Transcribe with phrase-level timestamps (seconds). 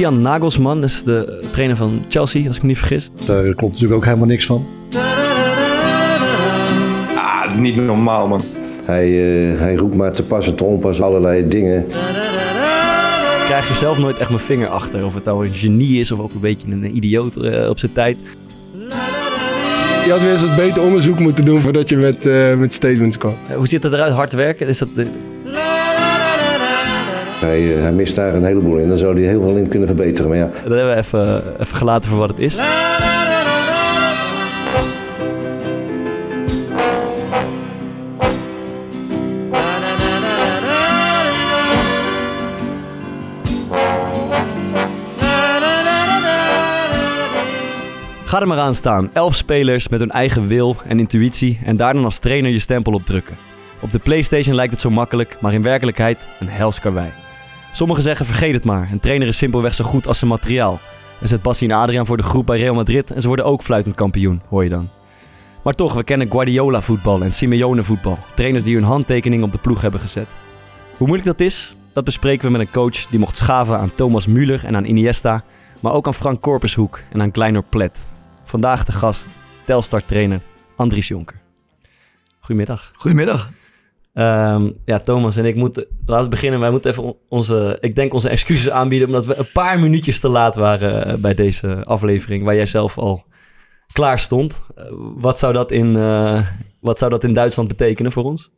[0.00, 3.10] Julian Nagelsman is de trainer van Chelsea, als ik me niet vergis.
[3.26, 4.66] Daar klopt natuurlijk ook helemaal niks van.
[7.14, 8.42] Ah, niet normaal, man.
[8.84, 11.78] Hij, uh, hij roept maar te pas en te onpas allerlei dingen.
[11.78, 15.04] Ik krijg er zelf nooit echt mijn vinger achter.
[15.04, 17.92] Of het nou een genie is of ook een beetje een idioot uh, op zijn
[17.92, 18.16] tijd.
[20.04, 23.18] Je had weer eens wat beter onderzoek moeten doen voordat je met, uh, met statements
[23.18, 23.34] kwam.
[23.54, 24.12] hoe ziet het eruit?
[24.12, 24.66] Hard werken?
[24.66, 25.06] Is dat de...
[27.40, 28.88] Hij, hij, mist daar een heleboel in.
[28.88, 30.28] Dan zou hij heel veel in kunnen verbeteren.
[30.30, 30.50] Maar ja.
[30.64, 32.58] Dat hebben we even, even gelaten voor wat het is.
[48.24, 49.10] Ga er maar aan staan.
[49.12, 52.92] Elf spelers met hun eigen wil en intuïtie en daar dan als trainer je stempel
[52.92, 53.36] op drukken.
[53.80, 57.08] Op de PlayStation lijkt het zo makkelijk, maar in werkelijkheid een hels karwei.
[57.72, 60.80] Sommigen zeggen vergeet het maar, een trainer is simpelweg zo goed als zijn materiaal.
[61.20, 63.62] En zet Bassi en Adriaan voor de groep bij Real Madrid en ze worden ook
[63.62, 64.88] fluitend kampioen, hoor je dan.
[65.62, 68.18] Maar toch, we kennen Guardiola voetbal en Simeone voetbal.
[68.34, 70.28] Trainers die hun handtekening op de ploeg hebben gezet.
[70.96, 74.28] Hoe moeilijk dat is, dat bespreken we met een coach die mocht schaven aan Thomas
[74.28, 75.44] Müller en aan Iniesta,
[75.80, 77.98] maar ook aan Frank Korpershoek en aan Kleiner Plet.
[78.44, 79.26] Vandaag de gast,
[79.64, 80.40] Telstar-trainer
[80.76, 81.40] Andries Jonker.
[82.38, 82.90] Goedemiddag.
[82.94, 83.50] Goedemiddag.
[84.14, 86.60] Um, ja, Thomas en ik moeten, laten beginnen.
[86.60, 90.28] Wij moeten even onze, ik denk onze excuses aanbieden, omdat we een paar minuutjes te
[90.28, 93.24] laat waren uh, bij deze aflevering, waar jij zelf al
[93.92, 94.60] klaar stond.
[94.78, 94.84] Uh,
[95.16, 96.46] wat, zou dat in, uh,
[96.80, 98.50] wat zou dat in Duitsland betekenen voor ons?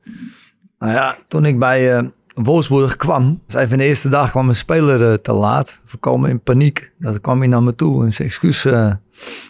[0.79, 5.21] Nou ja, toen ik bij Wolfsburg kwam, zei van de eerste dag kwam een speler
[5.21, 6.93] te laat, voorkomen in paniek.
[6.99, 8.67] Dat kwam hij naar me toe en zijn excuus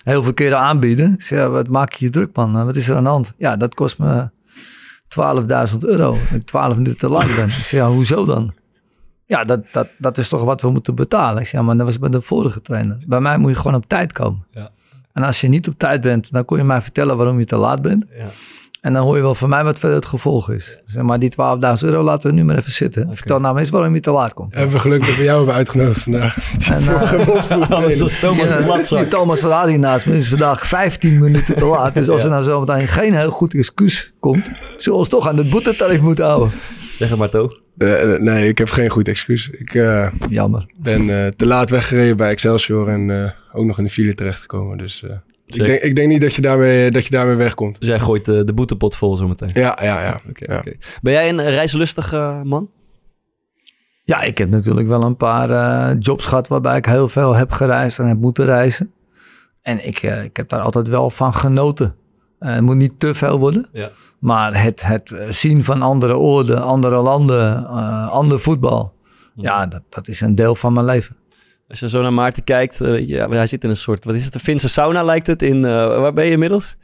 [0.03, 1.13] heel verkeerde aanbieden.
[1.13, 2.65] Ik zei, wat maak je je druk man?
[2.65, 3.33] Wat is er aan de hand?
[3.37, 4.31] Ja, dat kost me
[5.19, 6.11] 12.000 euro.
[6.11, 7.49] Dat ik 12 minuten te laat ben.
[7.49, 8.53] Ik zei, ja, hoezo dan?
[9.27, 11.41] Ja, dat, dat, dat is toch wat we moeten betalen.
[11.41, 12.99] Ik zei, ja, maar dat was bij de vorige trainer.
[13.07, 14.47] Bij mij moet je gewoon op tijd komen.
[14.51, 14.71] Ja.
[15.13, 17.57] En als je niet op tijd bent, dan kon je mij vertellen waarom je te
[17.57, 18.05] laat bent.
[18.17, 18.27] Ja.
[18.83, 20.79] En dan hoor je wel van mij wat verder het gevolg is.
[20.85, 21.37] Zeg maar die 12.000
[21.81, 23.03] euro laten we nu maar even zitten.
[23.03, 23.15] Okay.
[23.15, 24.55] Vertel nou eens waarom je te laat komt.
[24.55, 26.37] Even geluk dat we jou hebben uitgenodigd vandaag.
[26.71, 31.55] En, uh, Anders was Thomas ja, die Thomas Ferrari naast me is vandaag 15 minuten
[31.55, 31.95] te laat.
[31.95, 32.25] Dus als ja.
[32.25, 36.01] er nou zometeen geen heel goed excuus komt, zullen we ons toch aan het boetetarief
[36.01, 36.51] moeten houden.
[36.99, 37.61] Zeg het maar toch.
[37.79, 39.51] Uh, nee, ik heb geen goed excuus.
[39.51, 40.67] Ik uh, Jammer.
[40.77, 44.79] ben uh, te laat weggereden bij Excelsior en ook nog in de file terechtgekomen.
[44.79, 45.05] Dus
[45.55, 47.79] ik denk, ik denk, niet dat je daarmee, dat je daarmee wegkomt.
[47.79, 49.51] Dus jij gooit de, de boetepot vol zometeen?
[49.55, 50.19] Ja, ja, ja.
[50.29, 50.61] Okay, ja.
[50.61, 50.79] Okay.
[51.03, 52.71] Ben jij een reislustig uh, man?
[54.05, 57.51] Ja, ik heb natuurlijk wel een paar uh, jobs gehad waarbij ik heel veel heb
[57.51, 58.93] gereisd en heb moeten reizen.
[59.63, 61.95] En ik, uh, ik heb daar altijd wel van genoten.
[62.39, 63.69] het moet niet te veel worden.
[63.73, 63.91] Ja.
[64.19, 67.67] Maar het, het zien van andere oorden, andere landen,
[68.09, 68.95] ander voetbal.
[69.35, 71.17] Ja, ja dat, dat is een deel van mijn leven.
[71.73, 74.25] Als je zo naar Maarten kijkt, uh, ja, hij zit in een soort, wat is
[74.25, 75.43] het, een Finse sauna lijkt het.
[75.43, 76.77] In, uh, waar ben je inmiddels?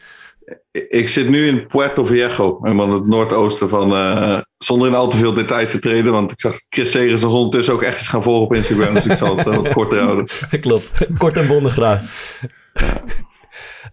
[0.88, 5.16] Ik zit nu in Puerto Viejo, helemaal het noordoosten van, uh, zonder in al te
[5.16, 8.22] veel details te treden, want ik zag Chris Segers als ondertussen ook echt eens gaan
[8.22, 10.26] volgen op Instagram, dus ik zal het wat korter houden.
[10.60, 12.02] Klopt, kort en bondig graag.
[12.74, 13.02] Ja.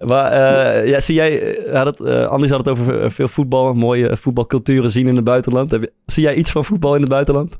[0.05, 4.17] Maar uh, ja, zie jij, had het, uh, Anders had het over veel voetbal, mooie
[4.17, 5.71] voetbalculturen zien in het buitenland.
[5.71, 7.57] Heb je, zie jij iets van voetbal in het buitenland?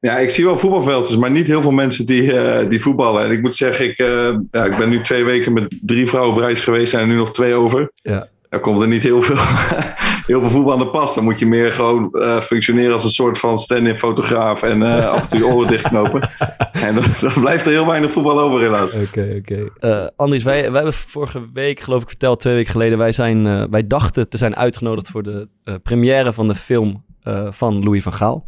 [0.00, 3.24] Ja, ik zie wel voetbalveldjes, maar niet heel veel mensen die, uh, die voetballen.
[3.24, 6.34] En ik moet zeggen, ik, uh, ja, ik ben nu twee weken met drie vrouwen
[6.34, 6.90] op reis geweest.
[6.90, 7.90] Zijn er nu nog twee over.
[7.94, 8.28] Ja.
[8.48, 9.36] Dan komt er niet heel veel,
[10.26, 11.14] heel veel voetbal aan de pas.
[11.14, 14.62] Dan moet je meer gewoon uh, functioneren als een soort van stand-in fotograaf.
[14.62, 14.82] En
[15.12, 16.30] af en toe je oren dichtknopen.
[16.72, 18.94] en dan, dan, blijft er heel weinig voetbal over helaas.
[18.94, 20.10] Oké, oké.
[20.16, 22.98] Andries, wij, wij hebben vorige week, geloof ik verteld, twee weken geleden.
[22.98, 25.48] Wij, zijn, wij dachten te zijn uitgenodigd voor de
[25.82, 27.04] première van de film
[27.50, 28.44] van Louis van Gaal.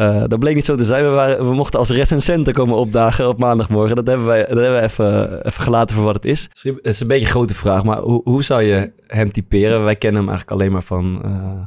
[0.00, 1.04] Uh, dat bleek niet zo te zijn.
[1.04, 3.96] We, waren, we mochten als recensenten komen opdagen op maandagmorgen.
[3.96, 6.48] Dat hebben wij dat hebben we even, even gelaten voor wat het is.
[6.62, 9.84] Het is een beetje een grote vraag, maar hoe, hoe zou je hem typeren?
[9.84, 11.60] Wij kennen hem eigenlijk alleen maar van, uh,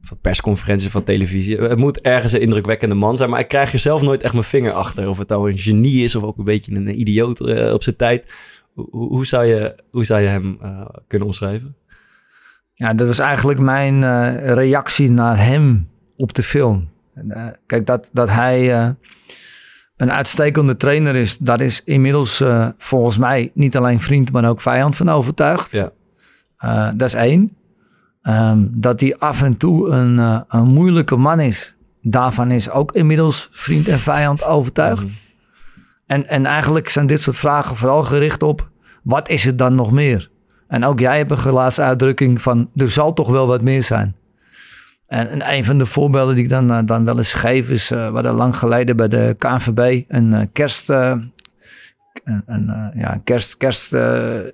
[0.00, 1.56] van persconferenties, van televisie.
[1.56, 4.44] Het moet ergens een indrukwekkende man zijn, maar ik krijg er zelf nooit echt mijn
[4.44, 5.08] vinger achter.
[5.08, 7.96] Of het nou een genie is of ook een beetje een idioot uh, op zijn
[7.96, 8.32] tijd.
[8.72, 10.58] Hoe, hoe, zou je, hoe zou je hem
[11.06, 11.76] kunnen omschrijven?
[12.74, 14.04] Ja, dat is eigenlijk mijn
[14.54, 16.88] reactie naar hem op de film.
[17.28, 18.88] Uh, kijk, dat, dat hij uh,
[19.96, 24.60] een uitstekende trainer is, daar is inmiddels uh, volgens mij niet alleen vriend, maar ook
[24.60, 25.70] vijand van overtuigd.
[25.70, 25.90] Ja.
[26.92, 27.56] dat is één.
[28.22, 33.48] Um, dat hij af en toe een, een moeilijke man is, daarvan is ook inmiddels
[33.50, 35.04] vriend en vijand overtuigd.
[35.04, 35.12] Mm.
[36.06, 38.70] En, en eigenlijk zijn dit soort vragen vooral gericht op,
[39.02, 40.30] wat is het dan nog meer?
[40.68, 44.14] En ook jij hebt een gelaatste uitdrukking van, er zal toch wel wat meer zijn.
[45.10, 48.06] En, een van de voorbeelden die ik dan, eh, dan wel eens geef is, uh,
[48.06, 51.32] we hadden lang geleden bij de KNVB een uh, kerst, een,
[52.46, 53.92] een, ja, kerst, kerst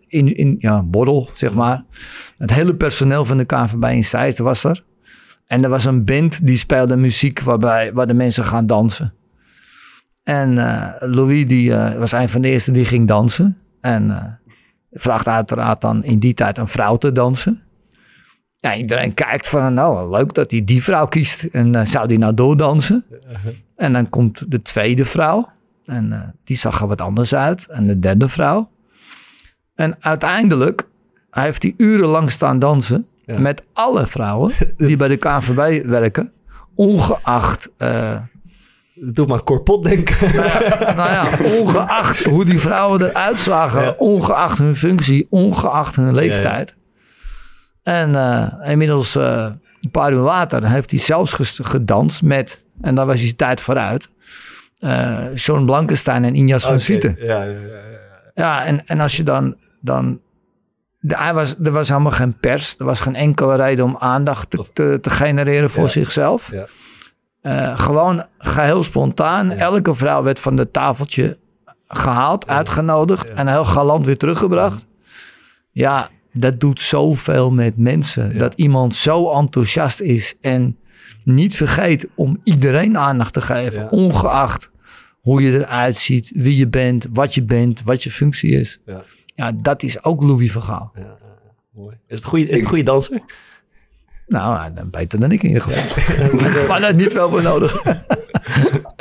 [0.08, 1.84] in, in, ja, borrel, zeg maar.
[2.38, 4.84] Het hele personeel van de KNVB in Zeist was er.
[5.46, 9.14] En er was een band die speelde muziek waarbij, waar de mensen gaan dansen.
[10.22, 10.54] En
[10.98, 13.58] Louis die, was een van de eerste die ging dansen.
[13.80, 14.38] En
[14.92, 17.65] vraagt uiteraard dan in die tijd een vrouw te dansen.
[18.66, 21.42] Ja, iedereen kijkt van, nou, leuk dat hij die vrouw kiest.
[21.42, 23.04] En uh, zou die nou doordansen?
[23.76, 25.48] En dan komt de tweede vrouw.
[25.84, 27.66] En uh, die zag er wat anders uit.
[27.66, 28.70] En de derde vrouw.
[29.74, 30.88] En uiteindelijk
[31.30, 33.06] heeft hij urenlang staan dansen.
[33.24, 36.32] Met alle vrouwen die bij de KNVB werken.
[36.74, 37.70] Ongeacht...
[37.78, 38.16] Uh,
[38.94, 40.16] Doe maar korpot denken.
[40.34, 41.28] Nou ja, nou ja,
[41.58, 43.98] ongeacht hoe die vrouwen eruit zagen.
[43.98, 45.26] Ongeacht hun functie.
[45.30, 46.76] Ongeacht hun leeftijd.
[47.86, 49.50] En uh, inmiddels uh,
[49.80, 54.08] een paar uur later heeft hij zelfs gedanst met, en daar was hij tijd vooruit,
[54.80, 57.16] uh, Sean Blankenstein en Injas van Sieten.
[57.18, 57.80] Ja, ja, ja,
[58.34, 58.64] ja.
[58.64, 60.20] en, en als je dan, dan
[60.98, 64.50] de, hij was, er was helemaal geen pers, er was geen enkele reden om aandacht
[64.50, 66.52] te, te, te genereren voor zichzelf.
[67.42, 67.74] Ja.
[67.76, 69.50] Gewoon geheel spontaan.
[69.50, 71.38] Elke vrouw werd van het tafeltje
[71.88, 74.86] gehaald, uitgenodigd en heel galant weer teruggebracht.
[75.70, 78.38] Ja, dat doet zoveel met mensen.
[78.38, 80.76] Dat iemand zo enthousiast is en
[81.24, 84.70] niet vergeet om iedereen aandacht te geven, ongeacht
[85.20, 88.80] hoe je eruit ziet, wie je bent, wat je bent, wat je functie is.
[88.86, 89.04] Ja,
[89.34, 90.92] ja dat is ook Louis Vergaal.
[90.94, 91.16] Ja,
[91.74, 91.96] mooi.
[92.06, 93.20] Is het goede, is het goede danser?
[94.26, 96.66] Nou, beter dan ik in ieder geval.
[96.68, 97.84] maar daar is niet veel voor nodig.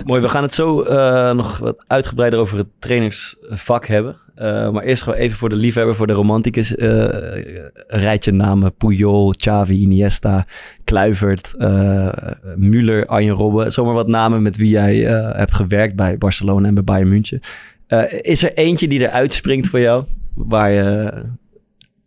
[0.06, 4.16] Mooi, we gaan het zo uh, nog wat uitgebreider over het trainersvak hebben.
[4.38, 6.76] Uh, maar eerst gewoon even voor de liefhebber, voor de romanticus.
[6.76, 6.88] Uh,
[7.88, 8.76] een rijtje namen.
[8.76, 10.46] Puyol, Xavi, Iniesta,
[10.84, 11.54] Kluivert,
[12.56, 13.72] Müller, Arjen Robben.
[13.72, 14.96] Zomaar wat namen met wie jij
[15.36, 17.40] hebt gewerkt bij Barcelona en bij Bayern München.
[18.22, 20.04] is er eentje die eruit springt voor jou?
[20.34, 21.14] Waar je,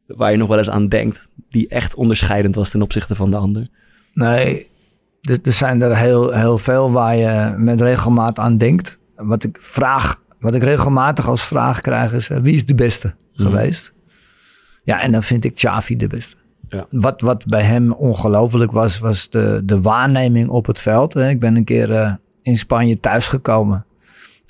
[0.07, 1.29] waar je nog wel eens aan denkt?
[1.51, 3.69] Die echt onderscheidend was ten opzichte van de ander?
[4.13, 4.67] Nee,
[5.21, 8.99] er, er zijn er heel, heel veel waar je met regelmaat aan denkt.
[9.17, 13.43] Wat ik vraag, wat ik regelmatig als vraag krijg is: wie is de beste mhm.
[13.49, 13.93] geweest?
[14.83, 16.37] Ja, en dan vind ik Xavi de beste.
[16.69, 16.87] Ja.
[16.91, 21.17] Wat, wat bij hem ongelooflijk was, was de, de waarneming op het veld.
[21.17, 22.13] Ik ben een keer uh,
[22.43, 23.87] in Spanje thuisgekomen.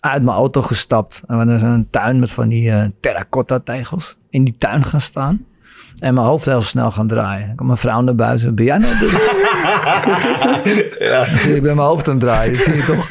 [0.01, 1.23] Uit mijn auto gestapt.
[1.27, 4.17] En we zijn een tuin met van die uh, terracotta tegels.
[4.31, 5.45] In die tuin gaan staan.
[5.99, 7.51] En mijn hoofd heel snel gaan draaien.
[7.51, 8.55] Ik kom mijn vrouw naar buiten.
[8.55, 8.95] Ben jij nou
[10.99, 11.37] ja.
[11.37, 12.53] zie ik ben mijn hoofd aan het draaien.
[12.53, 13.11] Dat zie je toch?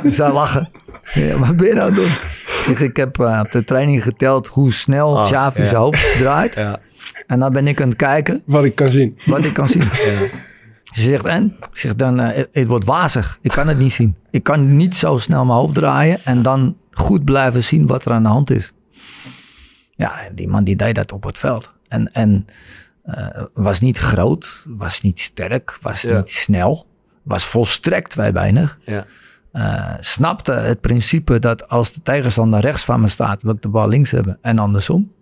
[0.10, 0.70] ik zou lachen.
[1.12, 2.04] Ja, wat ben je nou doen?
[2.04, 6.18] Ik zeg, ik heb uh, op de training geteld hoe snel oh, Xavi zijn hoofd
[6.18, 6.54] draait.
[6.54, 6.78] Ja.
[7.26, 8.42] En dan ben ik aan het kijken.
[8.46, 9.18] Wat ik kan zien.
[9.24, 9.82] Wat ik kan zien.
[10.92, 11.56] Ze zegt, en?
[11.60, 13.38] Ik zeg, dan, uh, het wordt wazig.
[13.42, 14.16] Ik kan het niet zien.
[14.30, 18.12] Ik kan niet zo snel mijn hoofd draaien en dan goed blijven zien wat er
[18.12, 18.72] aan de hand is.
[19.98, 21.74] Ja, die man die deed dat op het veld.
[21.88, 22.46] En, en
[23.04, 26.86] uh, was niet groot, was niet sterk, was niet snel,
[27.22, 28.78] was volstrekt weinig.
[28.84, 29.04] Ja.
[29.52, 33.68] Uh, snapte het principe dat als de tegenstander rechts van me staat, wil ik de
[33.68, 35.12] bal links hebben en andersom.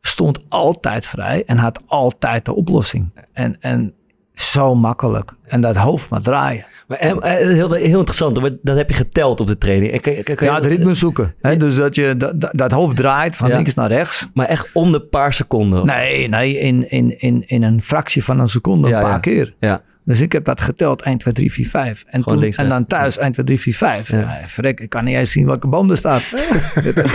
[0.00, 3.26] Stond altijd vrij en had altijd de oplossing.
[3.32, 3.94] En, en
[4.34, 5.32] zo makkelijk.
[5.46, 6.64] En dat hoofd maar draaien.
[6.86, 10.00] Maar eh, eh, heel, heel interessant, dat heb je geteld op de training.
[10.00, 11.34] Kan, kan, ja, het ritme zoeken.
[11.40, 11.56] Hè?
[11.56, 14.26] Dus dat je dat, dat hoofd draait van links naar rechts.
[14.34, 15.86] Maar echt om de paar seconden?
[15.86, 19.54] Nee, nee in, in, in, in een fractie van een seconde een paar keer.
[19.58, 19.82] Ja.
[20.04, 22.04] Dus ik heb dat geteld 1, 2, 3, 4, 5.
[22.06, 24.08] En, toen, en dan thuis 1, 2, 3, 4, 5.
[24.08, 24.18] Ja.
[24.18, 26.22] Ja, frek, ik kan niet eens zien welke boom er staat.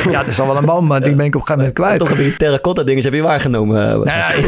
[0.10, 1.74] ja, het is al wel een boom, maar die ben ik op een gegeven moment
[1.74, 2.00] kwijt.
[2.00, 3.76] Toch die terracotta dingetjes heb je waargenomen.
[3.76, 4.46] Nou ja, ik,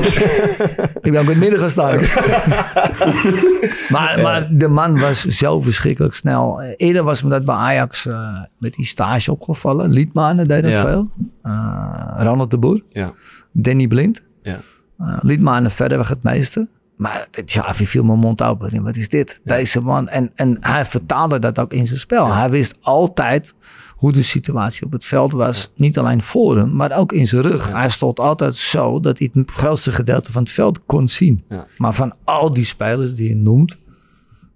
[1.01, 2.00] ik ben ook in het midden gestaan.
[3.95, 6.62] maar, maar de man was zo verschrikkelijk snel.
[6.62, 9.89] Eerder was me dat bij Ajax uh, met die stage opgevallen.
[9.89, 10.81] Liedmanen deed dat ja.
[10.81, 11.12] veel.
[11.43, 12.81] Uh, Ronald de Boer.
[12.89, 13.13] Ja.
[13.51, 14.24] Danny Blind.
[14.41, 14.57] Ja.
[15.00, 16.67] Uh, Liedmanen verder weg het meeste.
[17.01, 18.84] Maar Xavi viel mijn mond open.
[18.84, 19.41] Wat is dit?
[19.43, 20.08] Deze man.
[20.08, 22.34] En, en hij vertaalde dat ook in zijn spel.
[22.34, 23.53] Hij wist altijd
[23.96, 25.72] hoe de situatie op het veld was.
[25.75, 27.72] Niet alleen voor hem, maar ook in zijn rug.
[27.72, 31.43] Hij stond altijd zo dat hij het grootste gedeelte van het veld kon zien.
[31.77, 33.77] Maar van al die spelers die je noemt,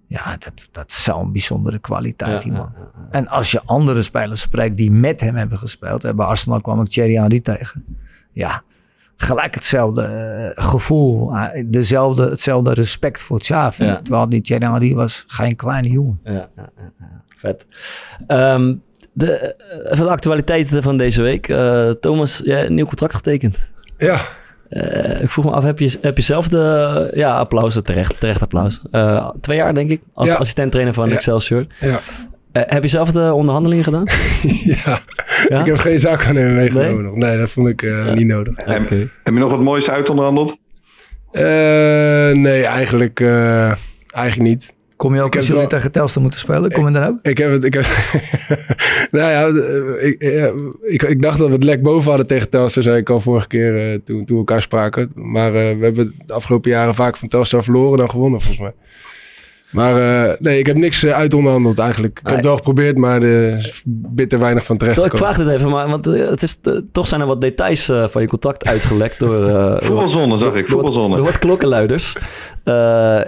[0.06, 2.72] ja, dat, dat is zo'n bijzondere kwaliteit, die man.
[3.10, 6.02] En als je andere spelers spreekt die met hem hebben gespeeld.
[6.16, 7.84] Bij Arsenal kwam ik Thierry Henry tegen.
[8.32, 8.62] Ja,
[9.16, 10.02] gelijk hetzelfde
[10.56, 13.84] uh, gevoel, uh, dezelfde, hetzelfde respect voor Xavi.
[13.84, 14.00] Ja.
[14.02, 16.20] Terwijl die Thierry was geen kleine jongen.
[16.24, 16.70] Ja, ja
[17.36, 17.66] vet.
[18.28, 18.82] Um,
[19.12, 19.56] de,
[19.90, 21.46] uh, de actualiteiten van deze week.
[22.00, 23.58] Thomas, jij een nieuw contract getekend.
[23.98, 24.20] Ja.
[25.20, 27.10] ik vroeg me af, heb je, heb je zelf de...
[27.14, 28.80] Ja, applaus, terecht, terecht applaus.
[29.40, 31.66] twee jaar denk ik, als assistent trainer van Excelsior.
[31.80, 31.98] Ja.
[32.66, 34.04] Heb je zelf de onderhandelingen gedaan?
[34.84, 35.00] ja.
[35.48, 35.60] ja.
[35.60, 37.14] ik heb geen zaakwaarnemer meegenomen nog.
[37.14, 38.54] Nee, dat vond ik niet nodig.
[38.56, 40.58] Heb, heb, je nog wat moois uitonderhandeld?
[42.32, 43.20] nee, eigenlijk,
[44.10, 44.74] eigenlijk niet.
[44.96, 45.70] Kom je ook als jullie wel...
[45.70, 46.72] tegen Telstar moeten spelen?
[46.72, 47.18] Kom je dan ook?
[47.22, 47.64] Ik heb het...
[47.64, 47.86] Ik heb...
[49.10, 49.62] nou ja,
[50.00, 50.22] ik,
[50.82, 53.46] ik, ik, dacht dat we het lek boven hadden tegen Telstar, zei ik al vorige
[53.46, 55.10] keer uh, toen, toen we elkaar spraken.
[55.14, 58.74] Maar uh, we hebben de afgelopen jaren vaak van Telstar verloren dan gewonnen, volgens mij.
[59.76, 62.18] Maar uh, nee, ik heb niks uitonderhandeld eigenlijk.
[62.18, 65.48] Ik heb het wel geprobeerd, maar er is bitter weinig van terecht Ik vraag dit
[65.48, 66.60] even, maar, want het is,
[66.92, 69.80] toch zijn er wat details van je contact uitgelekt door...
[69.82, 71.08] voetbalzone, zag ik, voetbalzone.
[71.08, 72.16] Door, door wat klokkenluiders.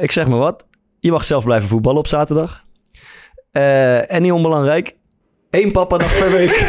[0.00, 0.66] ik zeg maar wat,
[1.00, 2.66] je mag zelf blijven voetballen op zaterdag.
[3.52, 4.96] Uh, en niet onbelangrijk,
[5.50, 6.50] één papa-dag per week.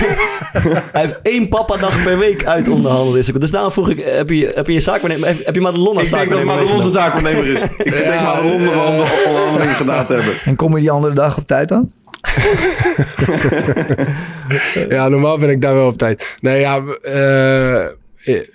[0.92, 3.42] Hij heeft één papa-dag per week uit onderhandeld.
[3.42, 6.06] Dus daarom vroeg ik, heb je, heb je je zaakwaarnemer, heb, heb je Madelon als
[6.06, 7.62] Ik denk dat Madelon zijn zaakwaarnemer is.
[7.62, 10.34] ik denk ja, Madelon de onderhandeling gedaan te hebben.
[10.46, 11.92] En kom je die andere dag op tijd dan?
[14.90, 16.38] ja, normaal ben ik daar wel op tijd.
[16.42, 17.86] Nee, ja, uh,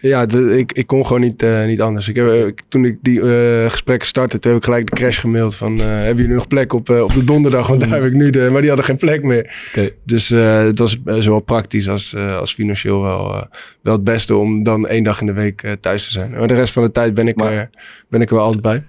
[0.00, 2.08] ja, ik, ik kon gewoon niet, uh, niet anders.
[2.08, 5.54] Ik heb, eh, toen ik die uh, gesprekken startte, heb ik gelijk de crash gemaild
[5.54, 5.78] van...
[5.78, 7.66] Hebben jullie nog plek op, op de donderdag?
[7.66, 8.48] Want daar heb ik nu de...
[8.50, 9.54] Maar die hadden geen plek meer.
[9.68, 9.94] Okay.
[10.04, 13.48] Dus het was zowel praktisch als, als financieel wel,
[13.80, 14.36] wel het beste...
[14.36, 16.30] om dan één dag in de week thuis te zijn.
[16.30, 17.70] Maar de rest van de tijd ben ik, maar,
[18.08, 18.82] ben ik er wel altijd bij.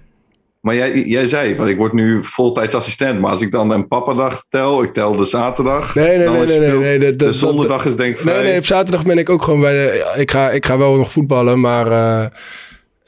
[0.66, 3.20] Maar jij, jij zei, want ik word nu voltijds assistent.
[3.20, 5.94] Maar als ik dan een papadag tel, ik tel de zaterdag.
[5.94, 9.04] Nee, nee, nee, nee, nee, De, de zondag is denk ik Nee, nee, op zaterdag
[9.04, 10.14] ben ik ook gewoon bij de...
[10.16, 11.86] Ik ga, ik ga wel nog voetballen, maar...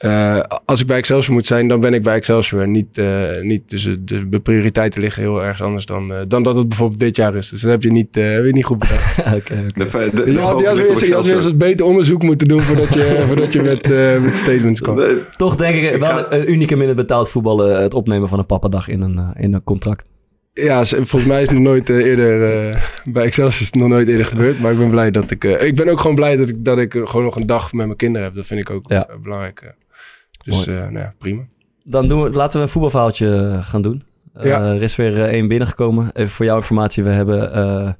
[0.05, 2.67] Uh, uh, als ik bij Excelsior moet zijn, dan ben ik bij Excelsior.
[2.67, 6.55] Niet, uh, niet, dus de, de, prioriteiten liggen heel erg anders dan, uh, dan dat
[6.55, 7.49] het bijvoorbeeld dit jaar is.
[7.49, 9.19] Dus dat heb je niet, heb je niet goed bedacht.
[9.19, 10.31] Oké, okay, okay.
[10.31, 13.87] je had, weer eens beter onderzoek moeten doen voordat je, voordat je met,
[14.21, 14.99] met statements kwam.
[15.37, 16.31] Toch denk ik, ik wel ga...
[16.31, 19.63] een unicum in het betaald voetballen, het opnemen van een pappadag in een, in een
[19.63, 20.07] contract.
[20.53, 24.25] Ja, volgens mij is het nog nooit eerder, bij Excelsior is het nog nooit eerder
[24.25, 24.59] gebeurd.
[24.59, 26.91] Maar ik ben blij dat ik, ik ben ook gewoon blij dat ik, dat ik
[26.91, 28.35] gewoon nog een dag met mijn kinderen heb.
[28.35, 29.07] Dat vind ik ook ja.
[29.21, 29.73] belangrijk.
[30.43, 31.41] Dus uh, nou ja, prima.
[31.83, 34.03] Dan doen we, laten we een voetbalverhaaltje eh, gaan doen.
[34.33, 34.61] Ja.
[34.61, 36.09] Uh, er is weer één binnengekomen.
[36.13, 37.03] Even voor jouw informatie.
[37.03, 37.97] We hebben...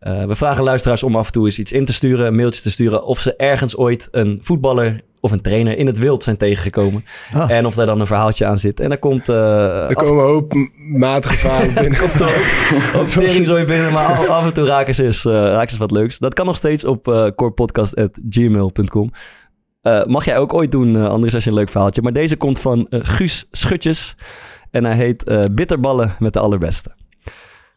[0.00, 2.70] we vragen luisteraars om af en toe eens iets in te sturen, een mailtje te
[2.70, 3.04] sturen.
[3.04, 7.04] Of ze ergens ooit een voetballer of een trainer in het wild zijn tegengekomen.
[7.32, 7.50] Ah.
[7.50, 8.80] En of daar dan een verhaaltje aan zit.
[8.80, 9.28] En daar komt...
[9.28, 11.98] Uh, er komen een hoop matige verhalen binnen.
[11.98, 12.36] komt ook,
[13.00, 15.90] ook tering binnen, maar af, af, en toe raken ze, eens, uh, raken ze wat
[15.90, 16.18] leuks.
[16.18, 19.10] Dat kan nog steeds op uh, corepodcast.gmail.com.
[19.84, 22.02] Uh, mag jij ook ooit doen, uh, Andries, als je een leuk verhaaltje.
[22.02, 24.16] Maar deze komt van uh, Guus Schutjes.
[24.70, 25.24] En hij heet
[25.54, 26.94] Bitterballen met de allerbeste.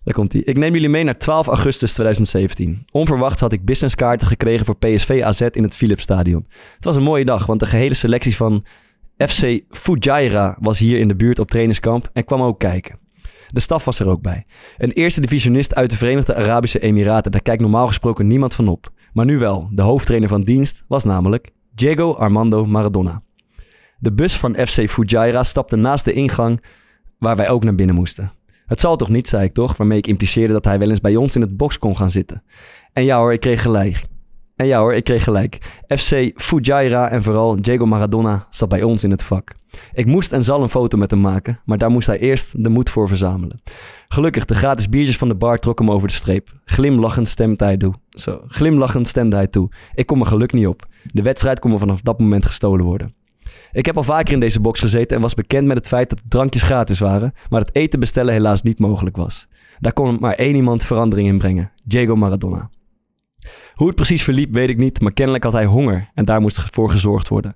[0.04, 0.42] Daar komt hij.
[0.42, 2.86] Ik neem jullie mee naar 12 augustus 2017.
[2.92, 6.46] Onverwacht had ik businesskaarten gekregen voor PSV AZ in het Philipsstadion.
[6.76, 8.66] Het was een mooie dag, want de gehele selectie van
[9.18, 13.00] FC Fujairah was hier in de buurt op trainingskamp en kwam ook kijken.
[13.48, 14.46] De staf was er ook bij.
[14.78, 18.90] Een eerste divisionist uit de Verenigde Arabische Emiraten, daar kijkt normaal gesproken niemand van op.
[19.14, 23.22] Maar nu wel, de hoofdtrainer van dienst was namelijk Diego Armando Maradona.
[24.00, 26.64] De bus van FC Fujairah stapte naast de ingang
[27.18, 28.32] waar wij ook naar binnen moesten.
[28.66, 31.16] Het zal toch niet, zei ik toch, waarmee ik impliceerde dat hij wel eens bij
[31.16, 32.44] ons in het box kon gaan zitten.
[32.94, 34.04] En ja hoor, ik kreeg gelijk.
[34.58, 35.82] En ja hoor, ik kreeg gelijk.
[35.88, 39.56] FC Fujairah en vooral Diego Maradona zat bij ons in het vak.
[39.94, 42.70] Ik moest en zal een foto met hem maken, maar daar moest hij eerst de
[42.70, 43.62] moed voor verzamelen.
[44.08, 46.50] Gelukkig, de gratis biertjes van de bar trokken hem over de streep.
[46.66, 47.94] Glimlachend stemde hij toe.
[48.10, 49.70] Zo, glimlachend stemde hij toe.
[49.94, 50.86] Ik kom mijn geluk niet op.
[51.04, 53.16] De wedstrijd kon me vanaf dat moment gestolen worden.
[53.72, 56.22] Ik heb al vaker in deze box gezeten en was bekend met het feit dat
[56.28, 59.48] drankjes gratis waren, maar het eten bestellen helaas niet mogelijk was.
[59.80, 62.70] Daar kon maar één iemand verandering in brengen: Diego Maradona.
[63.74, 66.64] Hoe het precies verliep weet ik niet, maar kennelijk had hij honger en daar moest
[66.72, 67.56] voor gezorgd worden.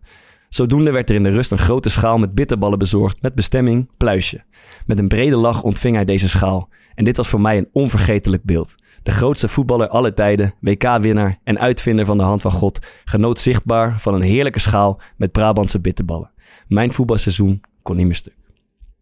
[0.49, 4.43] Zodoende werd er in de rust een grote schaal met bitterballen bezorgd met bestemming pluisje.
[4.85, 6.69] Met een brede lach ontving hij deze schaal.
[6.95, 8.75] En dit was voor mij een onvergetelijk beeld.
[9.03, 13.99] De grootste voetballer aller tijden, WK-winnaar en uitvinder van de hand van God, genoot zichtbaar
[13.99, 16.31] van een heerlijke schaal met Brabantse bitterballen.
[16.67, 18.35] Mijn voetbalseizoen kon niet meer stuk.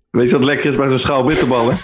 [0.09, 1.77] Weet je wat lekker is bij zo'n schaal bitterballen?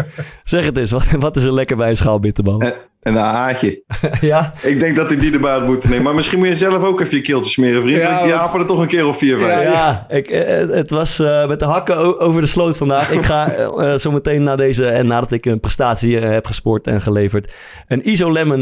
[0.44, 2.74] zeg het eens, wat, wat is er lekker bij een schaal bitterballen?
[3.02, 3.82] Eh, en een haatje.
[4.20, 4.52] ja?
[4.62, 6.04] Ik denk dat hij die erbij had moeten nemen.
[6.04, 8.02] Maar misschien moet je zelf ook even je keeltje smeren, vriend.
[8.02, 9.62] Ja, die apen er toch een keer of vier vijf.
[9.62, 13.10] Ja, ik, eh, het was uh, met de hakken over de sloot vandaag.
[13.10, 17.02] Ik ga uh, zo meteen na deze, en nadat ik een prestatie heb gespoord en
[17.02, 17.52] geleverd,
[17.88, 18.60] een ISO Lemon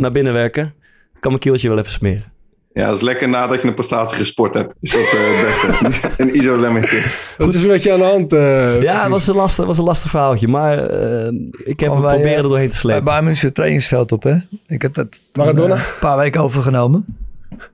[0.00, 0.74] naar binnen werken.
[1.20, 2.31] Kan mijn keeltje wel even smeren.
[2.74, 4.74] Ja, dat is lekker nadat je een prestatie gesport hebt.
[4.80, 6.22] Is dat uh, het beste.
[6.22, 7.04] een iso-lemmetje.
[7.38, 8.32] Wat is met je aan de hand?
[8.32, 10.48] Uh, ja, het was een lastig, was een lastig verhaaltje.
[10.48, 11.26] Maar uh,
[11.64, 13.04] ik heb oh, proberen er doorheen te slepen.
[13.04, 14.36] Bij München trainingsveld op, hè?
[14.66, 15.74] Ik heb dat Maradona?
[15.74, 17.04] een paar weken overgenomen.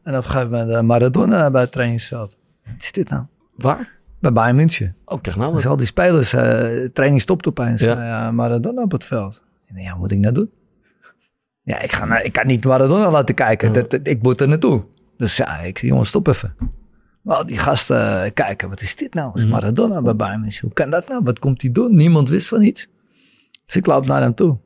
[0.02, 2.36] En op een gegeven moment Maradona bij het trainingsveld.
[2.64, 3.22] Wat is dit nou?
[3.56, 3.96] Waar?
[4.20, 4.96] Bij Bayern München.
[5.04, 5.52] Oh, nou.
[5.52, 6.30] Dus al die spelers,
[6.92, 7.80] training stopt opeens.
[7.80, 8.30] Ja.
[8.30, 9.42] Maradona op het veld.
[9.74, 10.50] Ja, wat moet ik nou doen?
[11.68, 13.72] Ja, ik, ga naar, ik kan niet Maradona laten kijken.
[13.72, 14.84] Dat, ik moet er naartoe.
[15.16, 16.54] Dus ja, ik zeg, jongens, stop even.
[17.22, 19.30] Wel, die gasten kijken, wat is dit nou?
[19.34, 19.52] Is mhm.
[19.52, 21.20] Maradona bij Bayern Hoe kan dat nou?
[21.24, 21.94] Wat komt hij doen?
[21.94, 22.88] Niemand wist van iets.
[23.66, 24.58] Dus ik loop naar hem toe.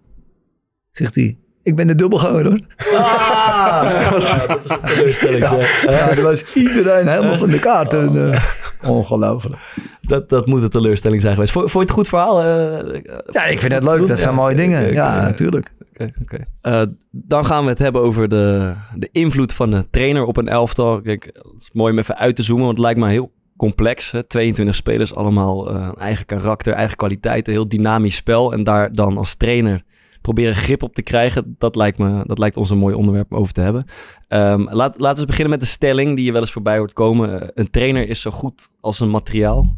[0.91, 2.61] Zegt hij, ik ben de dubbelganger hoor.
[2.95, 4.09] Ah,
[4.49, 5.47] dat is een teleurstelling.
[5.83, 7.93] Ja, dat was iedereen helemaal van de kaart.
[7.93, 8.45] En, uh,
[8.83, 9.61] ongelooflijk.
[10.01, 11.53] Dat, dat moet een teleurstelling zijn geweest.
[11.53, 12.45] Vond, je het goed verhaal?
[12.45, 14.07] Uh, ja, ik vind het leuk.
[14.07, 14.93] Dat zijn mooie dingen.
[14.93, 15.73] ja, natuurlijk.
[15.93, 16.45] Oké, oké.
[16.63, 20.49] Uh, dan gaan we het hebben over de, de invloed van de trainer op een
[20.49, 21.01] elftal.
[21.01, 24.11] Kijk, het is mooi om even uit te zoomen, want het lijkt me heel complex.
[24.11, 24.23] Hè?
[24.23, 28.53] 22 spelers, allemaal uh, eigen karakter, eigen kwaliteiten, heel dynamisch spel.
[28.53, 29.83] En daar dan als trainer
[30.21, 31.55] proberen grip op te krijgen.
[31.59, 33.85] Dat lijkt, me, dat lijkt ons een mooi onderwerp om over te hebben.
[34.29, 37.51] Um, laat, laten we beginnen met de stelling die je wel eens voorbij hoort komen.
[37.55, 39.77] Een trainer is zo goed als een materiaal.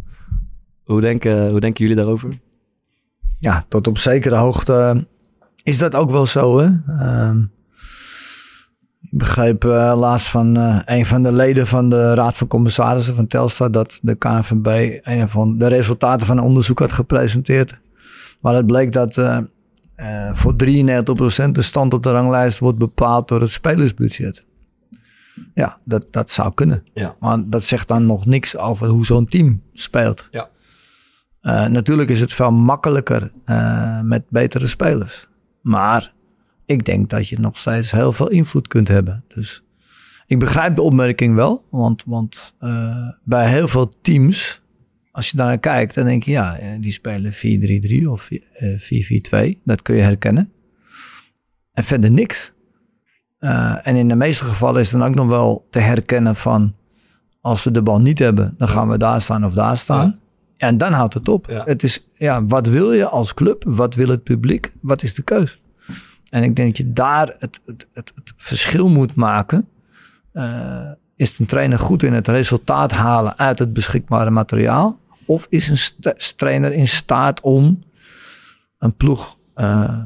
[0.84, 2.38] Hoe denken, hoe denken jullie daarover?
[3.38, 5.06] Ja, tot op zekere hoogte
[5.64, 6.58] is dat ook wel zo.
[6.58, 6.68] Hè?
[7.28, 7.52] Um,
[9.00, 13.14] ik begreep uh, laatst van uh, een van de leden van de Raad van Commissarissen
[13.14, 17.78] van Telstar dat de KNVB een van de resultaten van een onderzoek had gepresenteerd.
[18.40, 19.38] Waar het bleek dat uh,
[20.32, 20.56] voor 93%
[21.52, 24.44] de stand op de ranglijst wordt bepaald door het spelersbudget.
[25.54, 26.84] Ja, dat, dat zou kunnen.
[26.94, 27.16] Ja.
[27.20, 30.28] Maar dat zegt dan nog niks over hoe zo'n team speelt.
[30.30, 30.48] Ja.
[31.68, 33.32] natuurlijk is het veel makkelijker
[34.02, 35.26] met betere spelers.
[35.64, 36.12] Maar
[36.66, 39.24] ik denk dat je nog steeds heel veel invloed kunt hebben.
[39.28, 39.62] Dus
[40.26, 41.64] ik begrijp de opmerking wel.
[41.70, 44.62] Want, want uh, bij heel veel teams,
[45.10, 47.32] als je daarnaar kijkt, dan denk je ja, eh, die spelen
[48.04, 48.30] 4-3-3 of 4-4-2.
[49.30, 50.52] Eh, dat kun je herkennen.
[51.72, 52.52] En verder niks.
[53.82, 56.74] En in de meeste gevallen is dan ook nog wel te herkennen van
[57.40, 60.20] als we de bal niet hebben, dan gaan we daar staan of daar staan.
[60.66, 61.46] En dan houdt het op.
[61.64, 63.64] Het is, ja, wat wil je als club?
[63.66, 64.72] Wat wil het publiek?
[64.80, 65.58] Wat is de keus?
[66.30, 69.68] En ik denk dat je daar het, het, het, het verschil moet maken.
[70.32, 74.98] Uh, is een trainer goed in het resultaat halen uit het beschikbare materiaal?
[75.26, 77.82] Of is een trainer in staat om
[78.78, 79.98] een ploeg uh,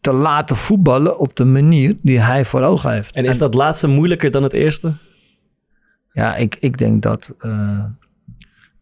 [0.00, 3.14] te laten voetballen op de manier die hij voor ogen heeft?
[3.14, 4.92] En is dat laatste moeilijker dan het eerste?
[6.12, 7.84] Ja, ik, ik denk dat uh,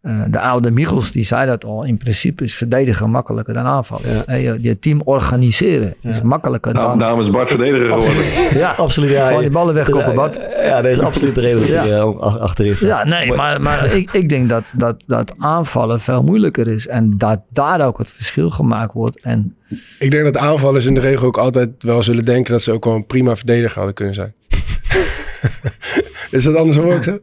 [0.02, 1.84] uh, de oude Michels die zei dat al.
[1.84, 4.24] In principe is verdedigen makkelijker dan aanvallen.
[4.26, 4.34] Ja.
[4.34, 6.98] je, je, team organiseren is makkelijker nou, dan...
[6.98, 8.24] Daarom is Bart verdediger geworden.
[8.62, 9.10] ja, absoluut.
[9.10, 10.38] Ja, Gewoon die ballen wegkoppen, Bart.
[10.62, 12.80] Ja, dat is absoluut de reden dat je uh, achter is.
[12.80, 16.86] Ja, nee, maar, maar ik, ik denk dat, dat, dat aanvallen veel moeilijker is.
[16.86, 19.20] En dat daar ook het verschil gemaakt wordt.
[19.20, 19.56] En...
[19.98, 22.52] Ik denk dat aanvallers in de regel ook altijd wel zullen denken...
[22.52, 24.34] dat ze ook wel een prima verdediger hadden kunnen zijn.
[26.30, 27.18] is dat andersom ook zo?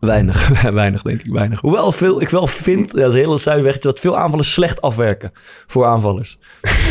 [0.00, 1.60] Weinig, weinig denk ik, weinig.
[1.60, 5.30] Hoewel veel, ik wel vind, dat is een hele zuidwegje, dat veel aanvallers slecht afwerken
[5.66, 6.38] voor aanvallers.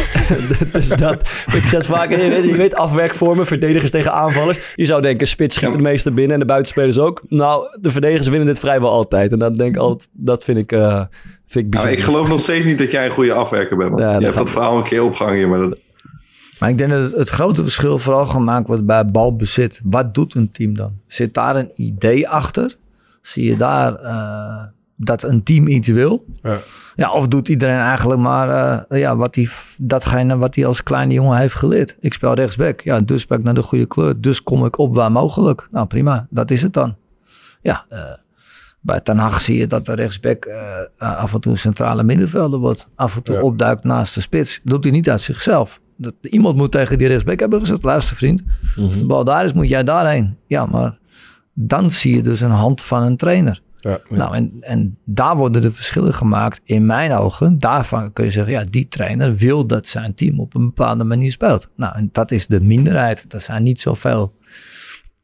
[0.73, 4.73] dus dat, ik zet vaak, je weet, je weet afwerkvormen, verdedigers tegen aanvallers.
[4.75, 7.21] Je zou denken, spits schiet de meeste binnen en de buitenspelers ook.
[7.27, 9.31] Nou, de verdedigers winnen dit vrijwel altijd.
[9.31, 11.03] En dat denk ik altijd, dat vind ik, uh,
[11.45, 13.91] vind ik nou, Ik geloof nog steeds niet dat jij een goede afwerker bent.
[13.91, 13.99] Man.
[13.99, 15.77] Ja, je hebt dat verhaal een keer opgehangen hier, maar dat...
[16.59, 19.81] Maar ik denk dat het, grote verschil vooral gemaakt wordt bij balbezit.
[19.83, 20.91] Wat doet een team dan?
[21.07, 22.75] Zit daar een idee achter?
[23.21, 24.63] Zie je daar uh,
[24.95, 26.25] dat een team iets wil.
[26.41, 26.57] Ja.
[26.95, 28.47] ja of doet iedereen eigenlijk maar
[28.89, 31.95] uh, ja, wat die, datgene wat hij als kleine jongen heeft geleerd.
[31.99, 32.81] Ik speel rechtsback.
[32.81, 34.21] Ja, dus ben ik naar de goede kleur.
[34.21, 35.67] Dus kom ik op waar mogelijk.
[35.71, 36.95] Nou prima, dat is het dan.
[37.61, 37.99] Ja, uh,
[38.81, 40.49] bij Ten Hag zie je dat de rechtsback
[40.97, 42.87] af en toe centrale middenvelder wordt.
[42.95, 44.59] Af en toe opduikt naast de spits.
[44.63, 45.81] doet hij niet uit zichzelf.
[45.97, 48.43] Dat, iemand moet tegen die rechtsback hebben gezegd, luister vriend.
[48.81, 49.07] Als de mhm.
[49.07, 50.37] bal daar is, moet jij daarheen.
[50.47, 50.98] Ja, maar
[51.61, 53.61] dan zie je dus een hand van een trainer.
[53.77, 57.59] Ja, Nou, en, en daar worden de verschillen gemaakt in mijn ogen.
[57.59, 61.31] Daarvan kun je zeggen, ja, die trainer wil dat zijn team op een bepaalde manier
[61.31, 61.69] speelt.
[61.75, 63.33] Nou, en dat is de minderheid.
[63.33, 64.35] Er zijn niet zoveel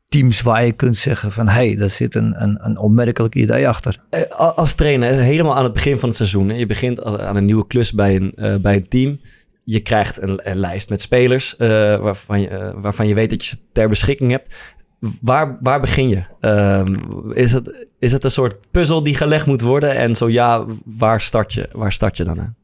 [0.08, 1.48] teams waar je kunt zeggen van...
[1.48, 3.98] hé, hey, daar zit een, een, een opmerkelijk idee achter.
[4.10, 4.21] Eh,
[4.56, 6.58] als trainer, helemaal aan het begin van het seizoen...
[6.58, 9.19] je begint aan een nieuwe klus bij een, uh, bij een team...
[9.67, 11.67] Je krijgt een, een lijst met spelers uh,
[12.00, 14.75] waarvan, je, waarvan je weet dat je ze ter beschikking hebt
[15.22, 16.22] waar, waar begin je?
[16.39, 16.96] Ehm,
[17.32, 19.96] is, het, is het een soort puzzel die gelegd moet worden?
[19.96, 22.56] En zo ja, waar start je, waar start je dan aan?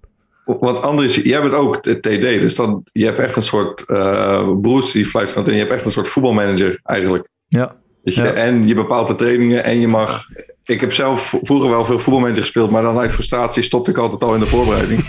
[0.45, 4.91] Want Andries, jij bent ook TD, dus dan, je hebt echt een soort uh, Bruce
[4.91, 7.27] die fluit van en je hebt echt een soort voetbalmanager eigenlijk.
[7.47, 7.75] Ja.
[8.03, 10.25] je, En je bepaalt de trainingen en je mag
[10.65, 14.23] ik heb zelf vroeger wel veel voetbalmanager gespeeld, maar dan uit frustratie stopte ik altijd
[14.23, 14.99] al in de voorbereiding.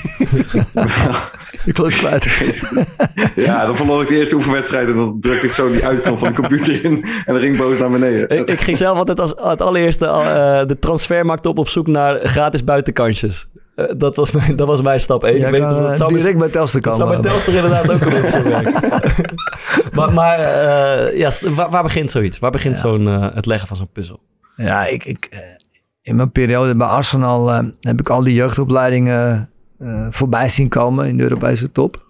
[1.71, 2.27] ik was kwijt.
[3.35, 6.29] ja, dan verloor ik de eerste oefenwedstrijd en dan drukte ik zo die uitknop van
[6.29, 8.29] de computer in en dan ging boos naar beneden.
[8.29, 12.19] Ik, ik ging zelf altijd als het allereerste uh, de transfermarkt op op zoek naar
[12.19, 13.47] gratis buitenkansjes.
[13.77, 15.37] Uh, dat, was mijn, dat was mijn stap 1.
[15.37, 16.99] ik weet dat, dat zou direct bij Telstar kan.
[16.99, 19.37] Dat zou bij Telstar inderdaad ook een beetje werken.
[19.97, 22.39] maar maar uh, ja, waar, waar, begint zoiets?
[22.39, 22.81] Waar begint ja.
[22.81, 24.21] zo'n, uh, het leggen van zo'n puzzel?
[24.57, 25.45] Ja, ik, ik,
[26.03, 29.51] in mijn periode bij Arsenal heb ik al die jeugdopleidingen
[30.09, 32.07] voorbij zien komen in de Europese top.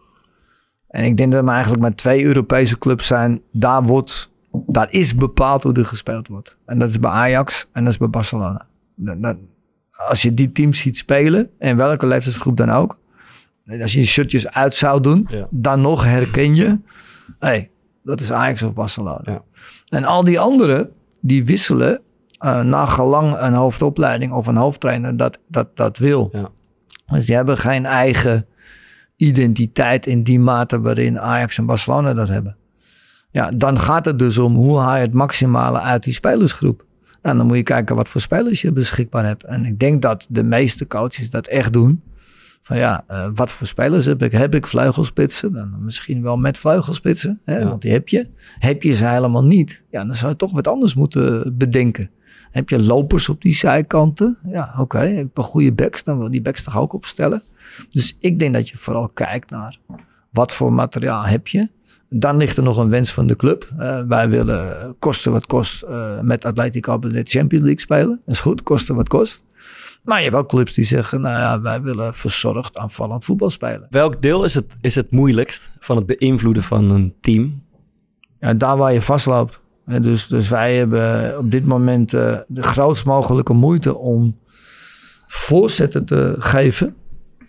[0.89, 3.41] En ik denk dat er maar eigenlijk maar twee Europese clubs zijn.
[3.53, 4.31] Daar, wordt,
[4.67, 6.57] daar is bepaald hoe er gespeeld wordt.
[6.67, 8.67] En dat is bij Ajax en dat is bij Barcelona.
[8.95, 9.37] Dat,
[10.09, 12.99] als je die teams ziet spelen, en welke leeftijdsgroep dan ook.
[13.81, 16.67] Als je je shirtjes uit zou doen, dan nog herken je.
[16.67, 16.79] Hé,
[17.39, 17.71] hey,
[18.03, 19.21] dat is Ajax of Barcelona.
[19.25, 19.43] Ja.
[19.89, 22.01] En al die anderen, die wisselen
[22.45, 26.29] uh, naar gelang een hoofdopleiding of een hoofdtrainer dat, dat, dat wil.
[26.33, 26.49] Ja.
[27.07, 28.47] Dus die hebben geen eigen
[29.17, 32.57] identiteit in die mate waarin Ajax en Barcelona dat hebben.
[33.31, 36.85] Ja, dan gaat het dus om hoe haal je het maximale uit die spelersgroep.
[37.23, 39.45] En dan moet je kijken wat voor spelers je beschikbaar hebt.
[39.45, 42.03] En ik denk dat de meeste coaches dat echt doen.
[42.63, 44.33] Van ja, uh, wat voor spelers heb ik?
[44.33, 45.53] Heb ik vleugelspitsen?
[45.53, 48.29] Dan misschien wel met vleugelspitsen, hè, want die heb je.
[48.59, 49.85] Heb je ze helemaal niet?
[49.91, 52.11] Ja, dan zou je toch wat anders moeten bedenken.
[52.51, 54.39] Heb je lopers op die zijkanten?
[54.47, 54.81] Ja, oké.
[54.81, 55.15] Okay.
[55.15, 56.05] Heb je een goede backs?
[56.05, 57.43] Dan wil die backs toch ook opstellen.
[57.91, 59.79] Dus ik denk dat je vooral kijkt naar
[60.31, 61.69] wat voor materiaal heb je.
[62.09, 63.69] Dan ligt er nog een wens van de club.
[63.79, 68.21] Uh, wij willen kosten wat kost uh, met Atletico de Champions League spelen.
[68.25, 69.45] Dat is goed, kosten wat kost.
[70.03, 73.87] Maar je hebt ook clubs die zeggen, nou ja, wij willen verzorgd aanvallend voetbal spelen.
[73.91, 77.57] Welk deel is het, is het moeilijkst van het beïnvloeden van een team?
[78.41, 79.61] Ja, daar waar je vastloopt.
[80.01, 84.39] Dus, dus wij hebben op dit moment uh, de grootst mogelijke moeite om
[85.27, 86.97] voorzetten te geven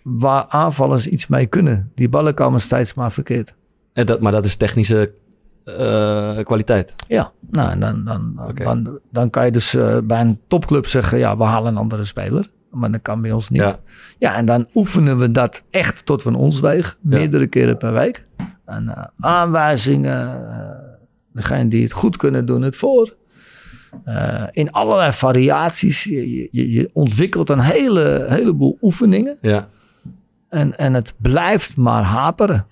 [0.02, 1.92] waar aanvallers iets mee kunnen.
[1.94, 3.54] Die ballen komen steeds maar verkeerd.
[3.92, 5.14] En dat, maar dat is technische
[5.64, 6.94] uh, kwaliteit?
[7.08, 8.66] Ja, nou, dan, dan, okay.
[8.66, 11.18] dan, dan, kan je dus uh, bij een topclub zeggen...
[11.18, 12.46] ja, we halen een andere speler.
[12.70, 13.60] Maar dat kan bij ons niet.
[13.60, 13.76] Ja,
[14.18, 16.98] ja en dan oefenen we dat echt tot van ons weeg.
[17.00, 18.24] Meerdere keren per week.
[18.64, 20.46] En uh, aanwijzingen...
[21.32, 23.16] degene die het goed kunnen doen het voor.
[24.50, 26.04] in allerlei variaties.
[26.04, 29.38] Je, je, je, ontwikkelt een hele, heleboel oefeningen.
[29.40, 29.68] Ja
[30.54, 32.66] en, en het blijft maar haperen.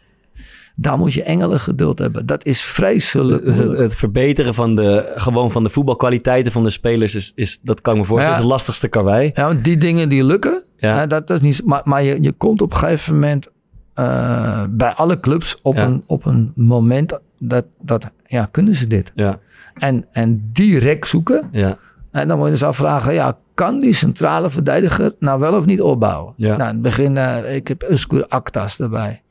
[0.75, 2.27] Daar moet je engelen geduld hebben.
[2.27, 3.45] Dat is vreselijk.
[3.45, 7.61] Dus het, het, verbeteren van de, gewoon van de voetbalkwaliteiten van de spelers is, is
[7.61, 9.31] dat kan ik me voorstellen, is het lastigste karwei.
[9.35, 11.07] Ja, die dingen die lukken, ja.
[11.07, 11.65] Dat, is niet.
[11.65, 13.49] Maar, maar je, je komt op een gegeven moment
[13.99, 19.13] uh, bij alle clubs op, een, op een moment dat, dat ja, kunnen ze dit?
[19.15, 19.39] Ja.
[19.75, 21.49] En, en direct zoeken.
[21.53, 21.79] Ja.
[22.11, 25.83] En dan moet je dus afvragen, ja, kan die centrale verdediger nou wel of niet
[25.83, 26.33] opbouwen?
[26.37, 26.57] Ja.
[26.57, 29.23] Nou, in het begin, uh, ik heb Uskur Actas erbij.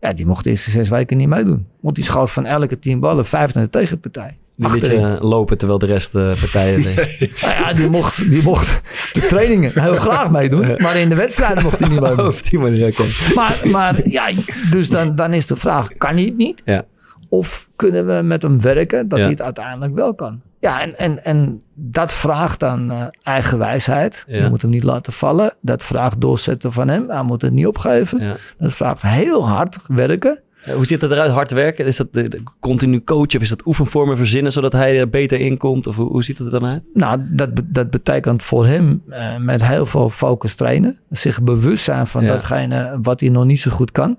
[0.00, 1.66] Ja, die mocht de eerste zes weken niet meedoen.
[1.80, 4.36] Want die schoot van elke tien ballen vijf naar de tegenpartij.
[4.56, 6.96] Die liet je lopen terwijl de rest de partijen deed.
[7.40, 8.80] nou ja, die mocht, die mocht
[9.12, 10.76] de trainingen heel graag meedoen.
[10.78, 12.26] Maar in de wedstrijden mocht hij niet meedoen.
[12.26, 13.04] Of die manier, oké.
[13.34, 14.30] Maar, maar ja,
[14.70, 16.62] dus dan, dan is de vraag, kan hij het niet?
[16.64, 16.84] Ja.
[17.28, 20.40] Of kunnen we met hem werken dat hij het uiteindelijk wel kan?
[20.60, 24.24] Ja, en, en, en dat vraagt dan uh, eigen wijsheid.
[24.26, 25.54] Je moet hem niet laten vallen.
[25.60, 27.10] Dat vraagt doorzetten van hem.
[27.10, 28.36] Hij moet het niet opgeven.
[28.58, 30.40] Dat vraagt heel hard werken.
[30.74, 31.86] Hoe ziet het eruit, hard werken?
[31.86, 35.56] Is dat de, continu coachen of is dat oefenvormen verzinnen zodat hij er beter in
[35.56, 35.86] komt?
[35.86, 36.82] Of hoe, hoe ziet het er dan uit?
[36.94, 40.98] Nou, dat, dat betekent voor hem uh, met heel veel focus trainen.
[41.10, 44.18] Zich bewust zijn van datgene wat hij nog niet zo goed kan.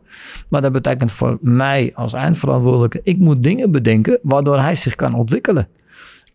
[0.49, 5.13] Maar dat betekent voor mij als eindverantwoordelijke, ik moet dingen bedenken waardoor hij zich kan
[5.13, 5.67] ontwikkelen.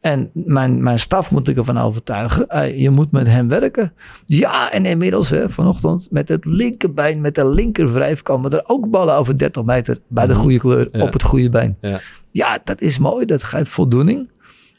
[0.02, 2.46] En mijn, mijn staf moet ik ervan overtuigen.
[2.48, 3.92] Uh, je moet met hem werken.
[4.26, 9.14] Ja, en inmiddels hè, vanochtend met het linkerbeen, met de linkerwrijf komen er ook ballen
[9.14, 10.42] over 30 meter bij de mhm.
[10.42, 11.76] goede kleur op het goede been.
[11.80, 12.00] Ja.
[12.30, 13.26] ja, dat is mooi.
[13.26, 14.30] Dat geeft voldoening.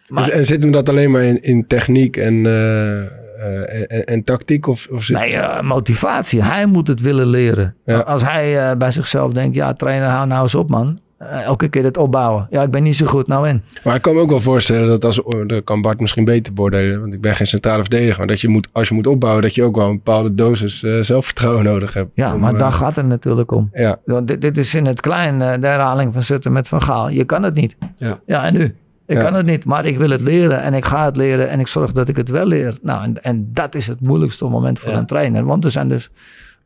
[0.08, 4.24] Maar, dus, en zit hem dat alleen maar in, in techniek en, uh, en, en,
[4.24, 4.68] tactiek?
[4.68, 6.44] Of, of zit nee, motivatie.
[6.44, 7.76] Hij moet het willen leren.
[8.06, 10.98] Als hij bij zichzelf denkt, ja trainer hou nou eens op man.
[11.30, 12.48] Eh, elke keer het opbouwen.
[12.50, 13.62] Ja, ik ben niet zo goed nou in.
[13.84, 16.54] Maar ik kan me ook wel voorstellen dat als, oh, dat kan Bart misschien beter
[16.54, 19.42] beoordelen, want ik ben geen centrale verdediger, maar dat je moet, als je moet opbouwen,
[19.42, 22.10] dat je ook wel een bepaalde dosis uh, zelfvertrouwen nodig hebt.
[22.14, 23.70] Ja, maar uh, daar gaat het natuurlijk om.
[23.74, 23.98] Ja.
[24.06, 27.10] Want dit, dit is in het klein uh, de herhaling van Sutter met Van Gaal.
[27.10, 27.76] Je kan het niet.
[27.98, 28.76] Ja, ja en nu?
[29.06, 31.60] Ik kan het niet, maar ik wil het leren en ik ga het leren en
[31.60, 32.78] ik zorg dat ik het wel leer.
[32.82, 35.46] Nou, en, en dat is het moeilijkste moment voor een trainer.
[35.46, 36.10] Want er zijn dus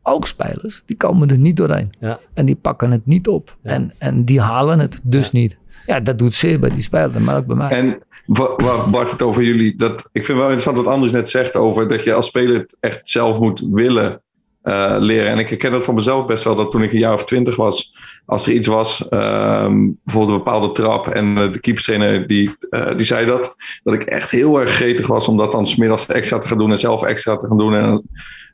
[0.07, 1.89] ook spelers, die komen er niet doorheen.
[1.99, 2.19] Ja.
[2.33, 3.57] En die pakken het niet op.
[3.63, 5.57] En, en die halen het dus niet.
[5.85, 7.69] Ja, dat doet zeer bij die speler, maar ook bij mij.
[7.69, 11.55] En waar Bart het over jullie, dat, ik vind wel interessant wat Anders net zegt
[11.55, 14.21] over dat je als speler het echt zelf moet willen
[14.63, 15.31] uh, leren.
[15.31, 17.55] En ik herken dat van mezelf best wel, dat toen ik een jaar of twintig
[17.55, 21.07] was, als er iets was, ehm, bijvoorbeeld een bepaalde trap.
[21.07, 22.51] En de keeperstrainer die,
[22.95, 23.55] die zei dat.
[23.83, 26.71] Dat ik echt heel erg gretig was om dat dan smiddags extra te gaan doen
[26.71, 27.73] en zelf extra te gaan doen.
[27.73, 28.03] En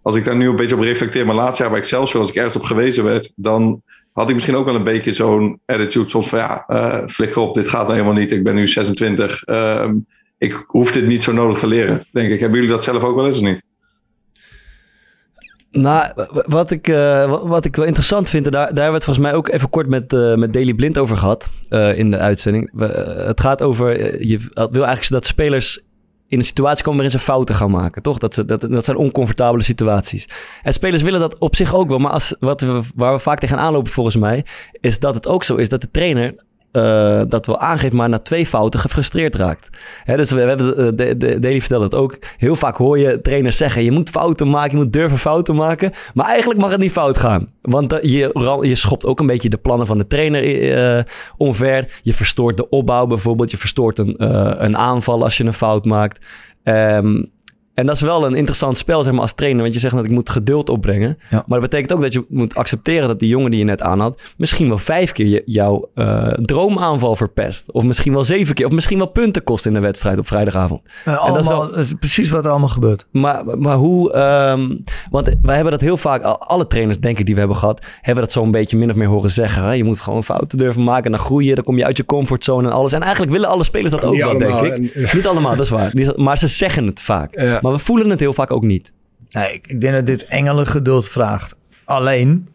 [0.02, 2.36] als ik daar nu een beetje op reflecteer, mijn laatste jaar bij Excelsior, als ik
[2.36, 3.82] ergens op gewezen werd, dan
[4.14, 6.10] had ik misschien ook wel een beetje zo'n attitude.
[6.10, 8.32] Soms van ja, uh, flikker op, dit gaat nou helemaal niet.
[8.32, 9.44] Ik ben nu 26.
[9.44, 9.96] Ehm,
[10.38, 12.40] ik hoef dit niet zo nodig te leren, denk ik.
[12.40, 13.64] Hebben jullie dat zelf ook wel eens of niet?
[15.74, 16.12] Nou,
[16.46, 19.34] wat ik, uh, wat ik wel interessant vind, daar, daar hebben we het volgens mij
[19.34, 21.50] ook even kort met, uh, met Daily Blind over gehad
[21.96, 22.72] in de uitzending.
[23.26, 23.90] Het gaat over,
[24.28, 25.82] je wil eigenlijk dat spelers
[26.28, 28.02] in een situatie komen waarin ze fouten gaan maken.
[28.02, 28.18] Toch?
[28.18, 30.28] Dat, ze, dat, dat zijn oncomfortabele situaties.
[30.62, 32.00] En spelers willen dat op zich ook wel.
[32.00, 34.46] Maar als, wat we, waar we vaak tegen aanlopen volgens mij...
[34.72, 36.36] is dat het ook zo is dat de trainer
[36.74, 39.70] uh, dat wel aangeeft, maar na twee fouten gefrustreerd raakt.
[40.04, 42.18] Hè, dus we, hebben, uh, de, de, Daily vertelde het ook.
[42.38, 45.92] Heel vaak hoor je trainers zeggen: je moet fouten maken, je moet durven fouten maken.
[46.14, 47.48] Maar eigenlijk mag het niet fout gaan.
[47.62, 50.42] Want uh, je, je schopt ook een beetje de plannen van de trainer
[51.38, 52.00] omver.
[52.02, 53.52] Je verstoort de opbouw bijvoorbeeld.
[53.52, 54.16] Je verstoort een,
[54.66, 56.26] een aanval als je een fout maakt.
[56.64, 57.26] Um,
[57.74, 59.62] en dat is wel een interessant spel, zeg maar, als trainer.
[59.62, 61.18] Want je zegt dat ik moet geduld opbrengen.
[61.30, 64.00] Maar dat betekent ook dat je moet accepteren dat die jongen die je net aan
[64.00, 64.22] had...
[64.38, 67.72] misschien wel vijf keer jouw uh, droomaanval verpest.
[67.72, 68.66] Of misschien wel zeven keer.
[68.66, 70.82] Of misschien wel punten kost in de wedstrijd op vrijdagavond.
[71.08, 71.78] Uh, allemaal, dat, is wel...
[71.78, 73.06] is precies wat er allemaal gebeurt.
[73.12, 74.16] Maar, maar hoe...
[74.16, 76.22] Um, want wij hebben dat heel vaak...
[76.24, 77.86] Alle trainers, denk ik, die we hebben gehad...
[78.02, 79.64] hebben dat zo een beetje min of meer horen zeggen.
[79.64, 79.72] Hè?
[79.72, 81.06] Je moet gewoon fouten durven maken.
[81.06, 81.56] En dan groei je.
[81.56, 82.92] Dan kom je uit je comfortzone en alles.
[82.92, 85.14] En eigenlijk willen alle spelers dat ook wel, denk ik.
[85.14, 85.92] Niet allemaal, dat is waar.
[86.16, 87.40] Maar ze zeggen het vaak.
[87.40, 87.62] Ja.
[87.64, 88.92] Maar we voelen het heel vaak ook niet.
[89.30, 91.56] Nee, ik, ik denk dat dit engelen geduld vraagt.
[91.86, 92.48] Alleen,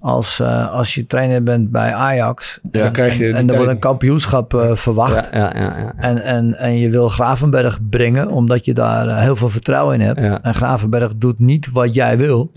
[0.00, 3.70] als, uh, als je trainer bent bij Ajax ja, en, krijg je en, er wordt
[3.70, 8.74] een kampioenschap uh, verwacht ja, ja, En, en, en je wil Gravenberg brengen omdat je
[8.74, 12.50] daar uh, heel veel vertrouwen in hebt en Gravenberg doet niet wat jij wil,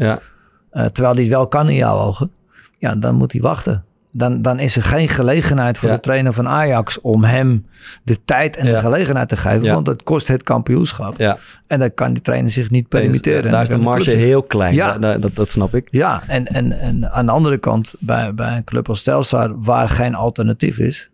[0.70, 2.32] terwijl hij het wel kan in jouw ogen,
[2.78, 6.48] ja, dan moet hij wachten dan, dan is er geen gelegenheid voor de trainer van
[6.48, 7.66] Ajax om hem
[8.04, 9.74] de tijd en de gelegenheid te geven.
[9.74, 11.20] Want het kost het kampioenschap.
[11.68, 13.52] En dan kan die trainer zich niet permitteren.
[13.52, 14.74] daar is de marge heel klein.
[14.74, 14.98] Ja.
[14.98, 15.88] Dat, dat, snap ik.
[15.92, 19.90] Ja, en, en, en aan de andere kant, bij, bij een club als Telstar, waar
[19.90, 21.10] geen alternatief is.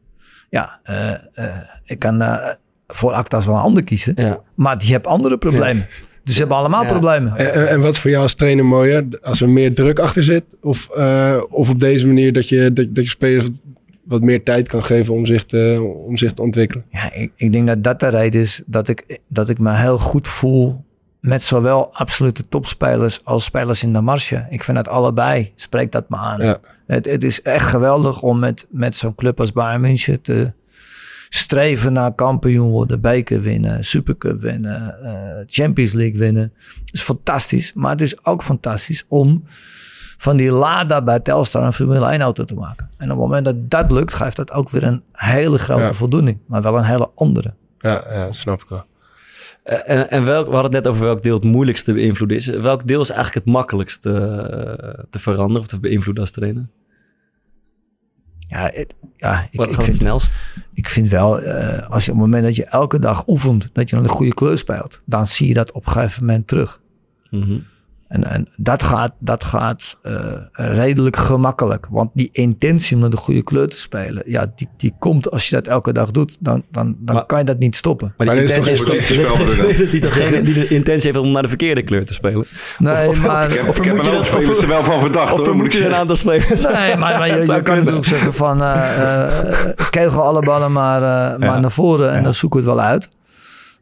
[0.50, 1.46] Ja, uh, uh,
[1.86, 2.38] ik kan uh,
[2.88, 4.16] voor Actas wel een ander kiezen.
[4.56, 5.88] Maar je hebt andere problemen.
[6.28, 7.38] Dus ze hebben allemaal problemen.
[7.38, 9.06] En, en, wat is voor jou als trainer mooier?
[9.22, 10.44] Als er meer druk achter zit?
[10.62, 13.50] Of, uh, of op deze manier dat je, dat, dat je spelers
[14.04, 16.86] wat meer tijd kan geven om zich te, om zich te ontwikkelen?
[16.92, 19.98] Ja, ik, ik denk dat dat de reden is dat ik, dat ik me heel
[19.98, 20.86] goed voel
[21.20, 24.46] met zowel absolute topspelers als spelers in de marge.
[24.50, 26.42] Ik vind het allebei, spreekt dat me aan.
[26.42, 26.60] Ja.
[26.88, 30.54] Het, het is echt geweldig om met, met zo'n club als Bayern München te,
[31.30, 35.12] streven naar kampioen worden, beker winnen, supercup winnen, uh,
[35.48, 36.54] Champions League winnen.
[36.86, 37.74] Dat is fantastisch.
[37.74, 39.44] Maar het is ook fantastisch om
[40.18, 42.90] van die Lada bij Telstar een Formule 1 auto te maken.
[42.98, 46.40] En op het moment dat dat lukt, geeft dat ook weer een hele grote voldoening.
[46.46, 47.54] Maar wel een hele andere.
[47.80, 48.86] Ja, ja snap ik wel.
[49.64, 52.46] Eh, en, en welk, we hadden het net over welk deel het moeilijkste beïnvloeden is.
[52.46, 56.68] Welk deel is eigenlijk het makkelijkste uh, te veranderen of te beïnvloeden als trainer?
[58.48, 60.34] Ja, het, ja ik, Wat gaat het snelst?
[60.74, 63.90] Ik vind wel, uh, als je op het moment dat je elke dag oefent, dat
[63.90, 66.82] je een goede kleur speelt, dan zie je dat op een gegeven moment terug.
[67.30, 67.64] Mm -hmm.
[68.08, 71.88] En, en dat gaat, dat gaat uh, redelijk gemakkelijk.
[71.90, 75.50] Want die intentie om naar de goede kleur te spelen, ja, die, die komt als
[75.50, 78.14] je dat elke dag doet, dan, dan, dan maar, kan je dat niet stoppen.
[78.18, 78.92] Maar, die, intentie, is toch,
[79.92, 82.46] die, de intentie heeft om naar de verkeerde kleur te spelen.
[82.78, 83.46] Nee, of, maar...
[83.68, 85.34] Of, ik heb, ik heb er wel spelers er wel van verdacht.
[85.34, 86.62] Of vermoed je een aantal spelers?
[86.62, 88.68] Nee, maar, maar je, je kan natuurlijk zeggen van, uh,
[89.00, 93.10] uh, kegel alle ballen maar, uh, maar naar voren en dan zoek het wel uit.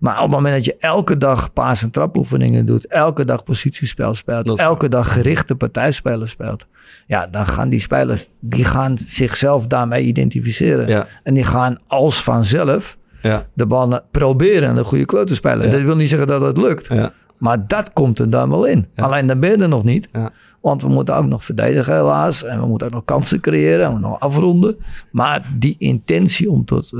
[0.06, 4.14] Maar op het moment dat je elke dag paas- en trapoefeningen doet, elke dag positiespel
[4.14, 6.68] speelt, elke dag gerichte partijspelen speelt,
[7.08, 10.88] ja, dan gaan die spelers, die gaan zichzelf daarmee identificeren.
[10.88, 11.08] Ja.
[11.24, 13.46] En die gaan als vanzelf ja.
[13.54, 15.70] de ballen proberen en de goede kleur te spelen.
[15.70, 16.88] Dat wil niet zeggen dat het lukt.
[17.38, 18.88] Maar dat komt er dan wel in.
[18.96, 20.10] Alleen dan ben je er nog niet.
[20.62, 22.44] Want we moeten ook nog verdedigen helaas.
[22.44, 23.86] En we moeten ook nog kansen creëren.
[23.86, 24.78] En nog afronden.
[25.12, 26.92] Maar die intentie om tot,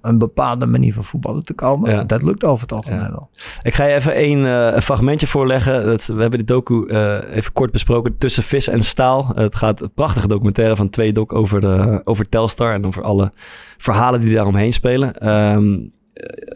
[0.00, 2.06] een bepaalde manier van voetballen te komen.
[2.06, 3.30] Dat lukt over het algemeen wel.
[3.62, 5.86] Ik ga je even een, uh, fragmentje voorleggen.
[5.86, 8.18] Dat, we hebben de docu uh, even kort besproken.
[8.18, 9.32] Tussen vis en staal.
[9.34, 12.74] het gaat een prachtige documentaire van twee doc over, de, over Telstar.
[12.74, 13.32] En over alle
[13.78, 15.28] verhalen die daaromheen spelen.
[15.28, 15.90] Um,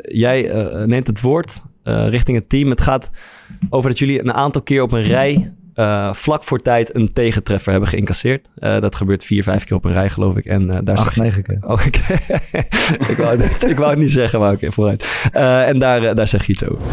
[0.03, 0.53] jij
[0.87, 2.71] neemt het woord richting het team.
[2.71, 3.11] Het gaat
[3.71, 7.71] over dat jullie een aantal keer op een rij uh, vlak voor tijd een tegentreffer
[7.71, 8.49] hebben geïncasseerd.
[8.59, 10.45] Uh, dat gebeurt vier, vijf keer op een rij, geloof ik.
[10.45, 11.59] En, uh, daar Acht, negen keer.
[11.61, 12.21] Oh, okay.
[13.13, 15.07] ik, wou het, ik wou het niet zeggen, maar oké, okay, vooruit.
[15.69, 16.87] en daar, daar zeg je iets over.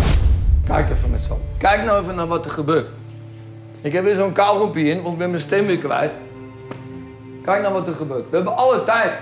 [0.64, 2.92] Kijk even met z'n Kijk nou even naar wat er gebeurt.
[3.82, 6.12] Ik heb weer zo'n kauwgompie in, want ik ben mijn stem weer kwijt.
[7.44, 8.30] Kijk nou wat er gebeurt.
[8.30, 9.20] We hebben alle tijd.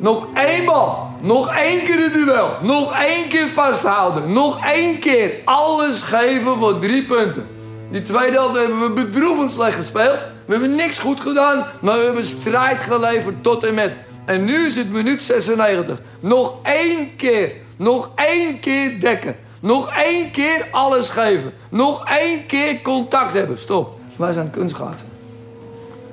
[0.00, 1.16] Nog eenmaal.
[1.20, 2.50] Nog één keer het duel.
[2.62, 4.32] Nog één keer vasthouden.
[4.32, 5.32] Nog één keer.
[5.44, 7.48] Alles geven voor drie punten.
[7.90, 10.18] Die tweede helft hebben we bedroevend slecht gespeeld.
[10.44, 11.66] We hebben niks goed gedaan.
[11.80, 13.98] Maar we hebben strijd geleverd tot en met.
[14.24, 16.00] En nu is het minuut 96.
[16.20, 17.52] Nog één keer.
[17.76, 19.36] Nog één keer dekken.
[19.60, 21.52] Nog één keer alles geven.
[21.68, 23.58] Nog één keer contact hebben.
[23.58, 23.98] Stop.
[24.16, 25.09] Wij zijn kunstgaten.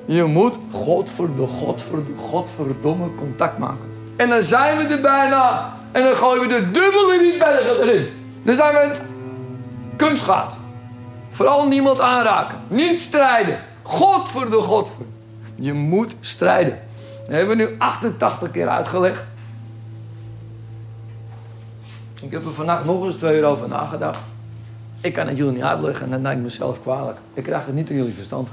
[0.08, 3.92] Je moet godverde, godverde, godverdomme contact maken.
[4.16, 5.74] En dan zijn we er bijna.
[5.92, 8.08] En dan gooien we de dubbel in die bergen erin.
[8.44, 8.96] Dan zijn we
[9.96, 10.58] kunstgaat.
[11.30, 12.58] Vooral niemand aanraken.
[12.68, 13.60] Niet strijden.
[13.84, 15.12] Godverde, godverde.
[15.56, 16.80] Je moet strijden.
[17.26, 19.26] Dat hebben we nu 88 keer uitgelegd.
[22.22, 24.20] Ik heb er vannacht nog eens twee uur over nagedacht.
[25.02, 27.18] Ik kan het jullie niet uitleggen en dan denk ik mezelf kwalijk.
[27.34, 28.50] Ik krijg het niet in jullie verstand.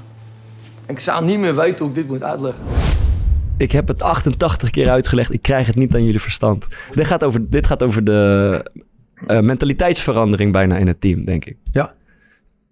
[0.87, 2.63] Ik zou niet meer weten hoe ik dit moet uitleggen.
[3.57, 5.33] Ik heb het 88 keer uitgelegd.
[5.33, 6.65] Ik krijg het niet aan jullie verstand.
[6.91, 8.65] Dit gaat over, dit gaat over de
[9.27, 11.57] uh, mentaliteitsverandering bijna in het team, denk ik.
[11.71, 11.93] Ja.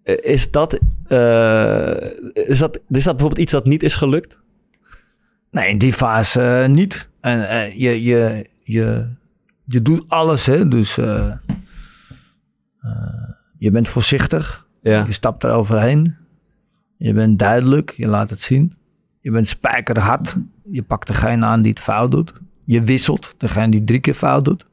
[0.04, 1.96] Uh, is, dat, uh,
[2.34, 4.40] is, dat, is dat bijvoorbeeld iets dat niet is gelukt?
[5.52, 7.10] Nee, in die fase niet.
[7.22, 9.08] En je, je, je,
[9.66, 10.68] je doet alles, hè.
[10.68, 10.96] Dus
[13.58, 14.68] je bent voorzichtig.
[14.82, 15.04] Ja.
[15.06, 16.23] Je stapt er overheen.
[17.04, 18.74] Je bent duidelijk, je laat het zien.
[19.20, 20.36] Je bent spijkerhard.
[20.72, 22.34] Je pakt degene aan die het fout doet.
[22.66, 24.66] Je wisselt, degene die drie keer fout doet.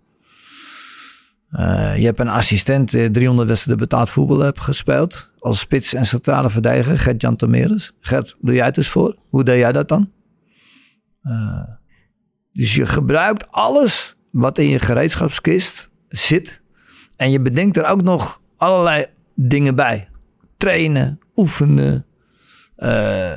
[1.52, 5.30] Uh, je hebt een assistent die 300 wedstrijden betaald voetbal hebt gespeeld.
[5.38, 7.92] Als spits en centrale verdediger, Gert-Jan Tameres.
[8.00, 9.16] Gert, doe jij het eens voor?
[9.28, 10.10] Hoe deed jij dat dan?
[11.22, 11.62] Uh,
[12.52, 16.62] dus je gebruikt alles wat in je gereedschapskist zit.
[17.16, 20.08] En je bedenkt er ook nog allerlei dingen bij.
[20.56, 22.04] Trainen, oefenen,
[22.80, 23.32] uh,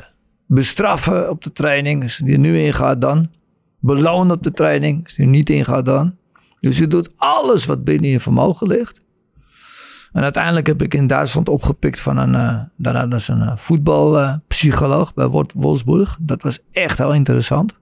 [0.46, 3.30] bestraffen op de training, als je nu ingaat dan.
[3.80, 6.16] Belonen op de training, als je niet ingaat dan.
[6.60, 9.02] Dus je doet alles wat binnen je vermogen ligt.
[10.12, 13.56] En uiteindelijk heb ik in Duitsland opgepikt van een, uh, daar hadden ze een uh,
[13.56, 16.18] voetbalpsycholoog bij Wolfsburg.
[16.22, 17.74] Dat was echt heel interessant.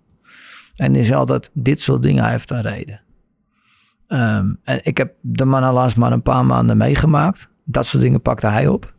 [0.76, 3.02] En die zei dat dit soort dingen heeft een reden.
[4.08, 7.50] Um, en ik heb de man helaas maar een paar maanden meegemaakt.
[7.63, 8.93] Dat soort dingen pakte hij op.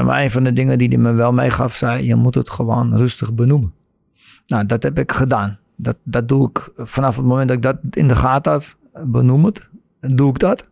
[0.00, 2.96] Maar een van de dingen die hij me wel meegaf, zei: je moet het gewoon
[2.96, 3.74] rustig benoemen.
[4.46, 5.58] Nou, dat heb ik gedaan.
[5.76, 9.44] Dat, dat doe ik vanaf het moment dat ik dat in de gaten had, benoem
[9.44, 9.68] het.
[10.00, 10.68] Doe ik dat.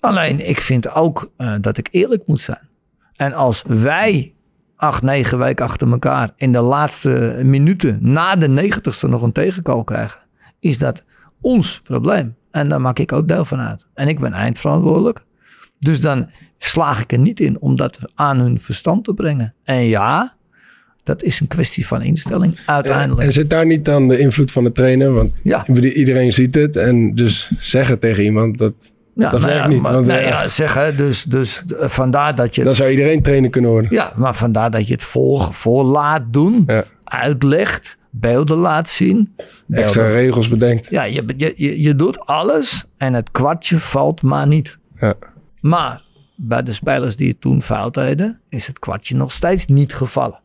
[0.00, 2.68] Alleen, ik vind ook uh, dat ik eerlijk moet zijn.
[3.16, 4.34] En als wij
[4.76, 9.84] acht, negen weken achter elkaar in de laatste minuten na de negentigste nog een tegenkal
[9.84, 10.20] krijgen,
[10.58, 11.04] is dat
[11.40, 12.36] ons probleem.
[12.50, 13.86] En daar maak ik ook deel van uit.
[13.94, 15.24] En ik ben eindverantwoordelijk.
[15.80, 19.54] Dus dan slaag ik er niet in om dat aan hun verstand te brengen.
[19.64, 20.34] En ja,
[21.02, 23.20] dat is een kwestie van instelling uiteindelijk.
[23.20, 25.12] En, en zit daar niet dan de invloed van de trainer?
[25.12, 25.66] Want ja.
[25.76, 26.76] iedereen ziet het.
[26.76, 28.72] En dus zeggen tegen iemand dat.
[29.14, 29.82] Ja, dat nou werkt ja, niet.
[29.82, 30.96] Maar, want, nee, uh, ja, zeggen.
[30.96, 32.64] Dus, dus vandaar dat je.
[32.64, 33.90] Dan zou iedereen trainer kunnen worden.
[33.92, 36.84] Ja, maar vandaar dat je het voor, voor laat doen, ja.
[37.04, 39.34] uitlegt, beelden laat zien.
[39.66, 39.84] Beelden.
[39.84, 40.90] Extra regels bedenkt.
[40.90, 44.78] Ja, je, je, je doet alles en het kwartje valt maar niet.
[45.00, 45.14] Ja.
[45.60, 46.02] Maar
[46.36, 50.40] bij de spelers die het toen fout deden, is het kwartje nog steeds niet gevallen.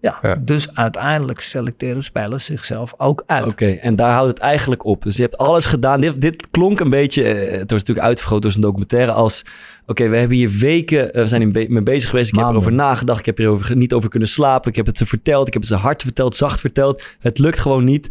[0.00, 0.34] Ja, Ja.
[0.36, 3.44] dus uiteindelijk selecteren spelers zichzelf ook uit.
[3.52, 5.02] Oké, en daar houdt het eigenlijk op.
[5.02, 6.00] Dus je hebt alles gedaan.
[6.00, 9.42] Dit, dit klonk een beetje, eh, het was natuurlijk uitvergroot door zijn documentaire als...
[9.86, 12.28] Oké, we hebben hier weken, eh, we zijn be- mee bezig geweest.
[12.32, 13.18] Ik heb erover nagedacht.
[13.18, 14.70] Ik heb hierover niet over kunnen slapen.
[14.70, 15.46] Ik heb het ze verteld.
[15.46, 17.06] Ik heb het ze hard verteld, zacht verteld.
[17.18, 18.10] Het lukt gewoon niet.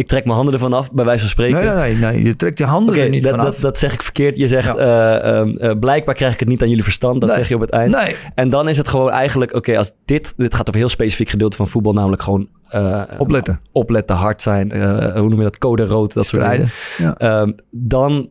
[0.00, 1.64] Ik trek mijn handen ervan af, bij wijze van spreken.
[1.64, 3.46] Nee, nee, nee, nee, je trekt je handen er niet dat, vanaf.
[3.46, 4.36] dat, dat zeg ik verkeerd.
[4.36, 4.76] Je zegt, Ja.
[5.18, 7.20] eh, ehm, eh, blijkbaar krijg ik het niet aan jullie verstand.
[7.20, 7.38] Dat Nee.
[7.38, 7.92] zeg je op het eind.
[7.94, 10.88] nee, En dan is het gewoon eigenlijk, oké, als dit, dit gaat over een heel
[10.88, 13.60] specifiek gedeelte van voetbal, namelijk gewoon eh, opletten.
[13.72, 14.72] opletten, hard zijn,
[15.18, 16.68] hoe noem je dat, code rood, dat soort dingen.
[16.98, 17.14] Ja.
[17.16, 18.28] Ehm, dan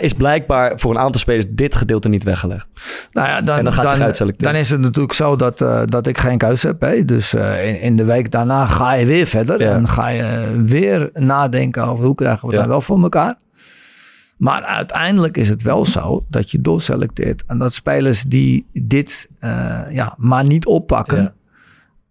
[0.00, 2.66] is blijkbaar voor een aantal spelers dit gedeelte niet weggelegd.
[3.12, 4.52] Nou ja, dan, En dan gaat zich uitselecteren.
[4.52, 6.80] dan is het natuurlijk zo dat, eh, dat ik geen keuze heb.
[6.80, 7.04] Hè?
[7.04, 9.60] Dus eh, in, in de week daarna ga je weer verder.
[9.60, 9.72] Ja.
[9.72, 12.60] En ga je weer nadenken over hoe krijgen we het Ja.
[12.60, 13.34] dan wel voor elkaar.
[14.36, 17.44] Maar uiteindelijk is het wel zo dat je doorselecteert.
[17.46, 21.22] En dat spelers die dit eh, ja, maar niet oppakken.
[21.22, 21.32] Ja.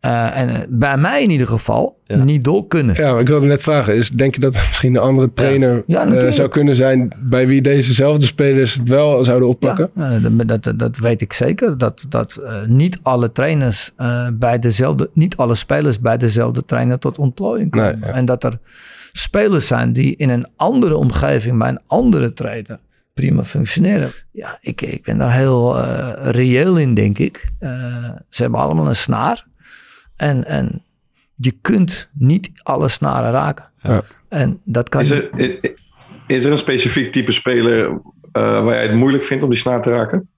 [0.03, 2.23] Eh, en eh, bij mij in ieder geval Ja.
[2.23, 2.95] niet door kunnen.
[2.95, 3.95] Ja, ik wilde net vragen.
[3.95, 7.11] Is, denk je dat er misschien een andere trainer Ja, eh, zou kunnen zijn...
[7.19, 9.89] bij wie dezezelfde spelers het wel zouden oppakken?
[10.47, 11.77] Dat, dat, dat weet ik zeker.
[11.77, 16.99] Dat, dat eh, niet alle trainers eh, bij dezelfde, niet alle spelers bij dezelfde trainer
[16.99, 17.99] tot ontplooiing komen.
[17.99, 18.15] Nee, ja.
[18.15, 18.57] En dat er
[19.11, 22.79] spelers zijn die in een andere omgeving bij een andere trainer
[23.13, 24.11] prima functioneren.
[24.31, 27.49] Ja, ik, ik ben daar heel eh, reëel in, denk ik.
[27.59, 27.69] Eh,
[28.29, 29.45] ze hebben allemaal een snaar.
[30.15, 30.83] En, en
[31.35, 33.71] je kunt niet alle snaren raken.
[33.81, 34.01] Ja.
[34.29, 35.71] En dat kan is er, is,
[36.27, 38.01] is er een specifiek type speler uh,
[38.33, 40.29] waar jij het moeilijk vindt om die snaar te raken?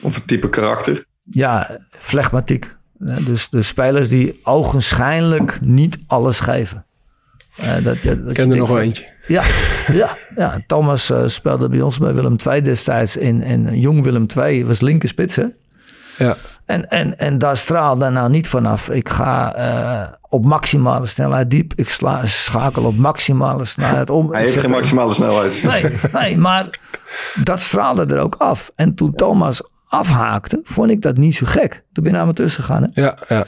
[0.00, 1.04] Of een type karakter?
[1.22, 2.76] Ja, flegmatiek.
[2.98, 6.84] Dus de spelers die ogenschijnlijk niet alles geven.
[7.60, 9.08] Uh, dat, dat, Ik ken er nog wel eentje.
[9.26, 9.44] Ja,
[9.92, 10.62] ja, ja.
[10.66, 13.16] Thomas uh, speelde bij ons bij Willem II destijds.
[13.16, 15.44] In, in Jong Willem II was linkerspits, hè?
[16.20, 16.34] Ja.
[16.64, 18.90] En, en, en daar straalde nou niet vanaf.
[18.90, 21.72] Ik ga uh, op maximale snelheid diep.
[21.76, 24.32] Ik sla, schakel op maximale snelheid om.
[24.32, 25.62] Hij heeft geen maximale snelheid.
[25.62, 26.78] Nee, nee, maar
[27.42, 28.70] dat straalde er ook af.
[28.74, 31.84] En toen Thomas afhaakte, vond ik dat niet zo gek.
[31.92, 32.82] Toen ben ik naar me tussen gegaan.
[32.82, 33.02] Hè?
[33.02, 33.44] Ja, ja.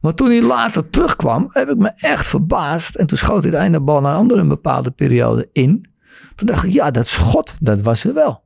[0.00, 2.94] Maar toen hij later terugkwam, heb ik me echt verbaasd.
[2.94, 5.88] En toen schoot hij de ene bal naar een andere een bepaalde periode in.
[6.34, 8.43] Toen dacht ik, ja, dat schot, dat was er wel.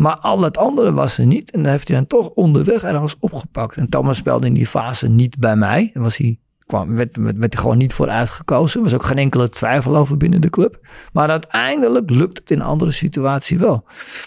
[0.00, 1.50] Maar al het andere was er niet.
[1.50, 3.76] En dan heeft hij dan toch onderweg ergens opgepakt.
[3.76, 5.90] En Thomas speelde in die fase niet bij mij.
[5.94, 8.76] En was hij, kwam, werd, werd, werd hij gewoon niet voor uitgekozen.
[8.76, 10.86] Er was ook geen enkele twijfel over binnen de club.
[11.12, 13.84] Maar uiteindelijk lukt het in een andere situatie wel.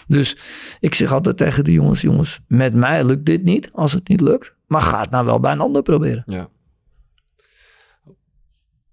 [0.08, 0.38] Dus
[0.80, 4.22] ik zeg altijd tegen die jongens, jongens, met mij lukt dit niet als het niet
[4.22, 4.58] lukt.
[4.68, 6.22] Maar ga het nou wel bij een ander proberen.
[6.26, 6.50] Ja.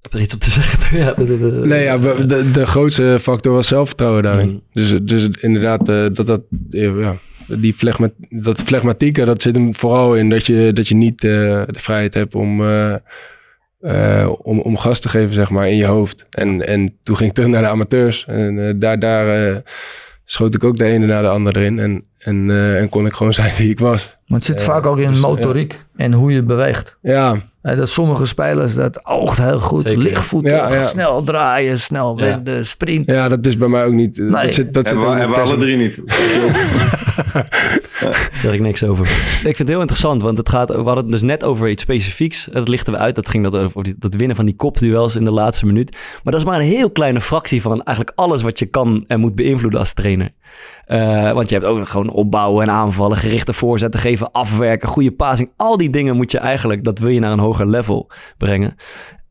[0.01, 0.99] Heb er iets op te zeggen?
[0.99, 1.15] ja,
[1.67, 4.51] nee, ja, de, de grootste factor was zelfvertrouwen daarin.
[4.51, 4.63] Mm.
[4.73, 6.41] Dus, dus inderdaad, uh, dat, dat,
[6.71, 11.25] ja, die flegma, dat flegmatieke, dat zit hem vooral in dat je, dat je niet
[11.25, 11.31] uh,
[11.67, 12.95] de vrijheid hebt om, uh,
[14.43, 16.27] om, om gas te geven, zeg maar, in je hoofd.
[16.31, 18.25] En, en toen ging ik terug naar de amateurs.
[18.29, 19.63] En daar, daar
[20.25, 21.79] schoot ik ook de ene na de andere in.
[21.79, 24.19] En, en, en kon ik gewoon zijn wie ik was.
[24.31, 26.97] Maar het zit vaak ook in dus, motoriek en hoe je beweegt.
[27.03, 29.83] Ja, dat sommige spelers, dat oogt heel goed.
[29.83, 30.25] Zeker.
[30.43, 30.87] Ja.
[30.87, 32.37] snel draaien, snel ja.
[32.37, 33.11] de sprint.
[33.11, 34.17] Ja, dat is bij mij ook niet.
[34.17, 34.31] Nee.
[34.31, 36.03] Dat zit, dat hebben, we, hebben we alle drie niet.
[38.01, 39.07] Daar zeg ik niks over.
[39.07, 41.83] Ik vind het heel interessant, want het gaat, we hadden het dus net over iets
[41.83, 42.49] specifieks.
[42.53, 43.15] Dat lichten we uit.
[43.15, 45.91] Dat ging dat over dat winnen van die kopduels in de laatste minuut.
[45.93, 49.21] Maar dat is maar een heel kleine fractie van eigenlijk alles wat je kan en
[49.21, 50.31] moet beïnvloeden als trainer.
[50.87, 55.51] Uh, want je hebt ook gewoon opbouwen en aanvallen, gerichte voorzetten geven, afwerken, goede passing.
[55.57, 58.75] Al die dingen moet je eigenlijk, dat wil je naar een hoger level brengen.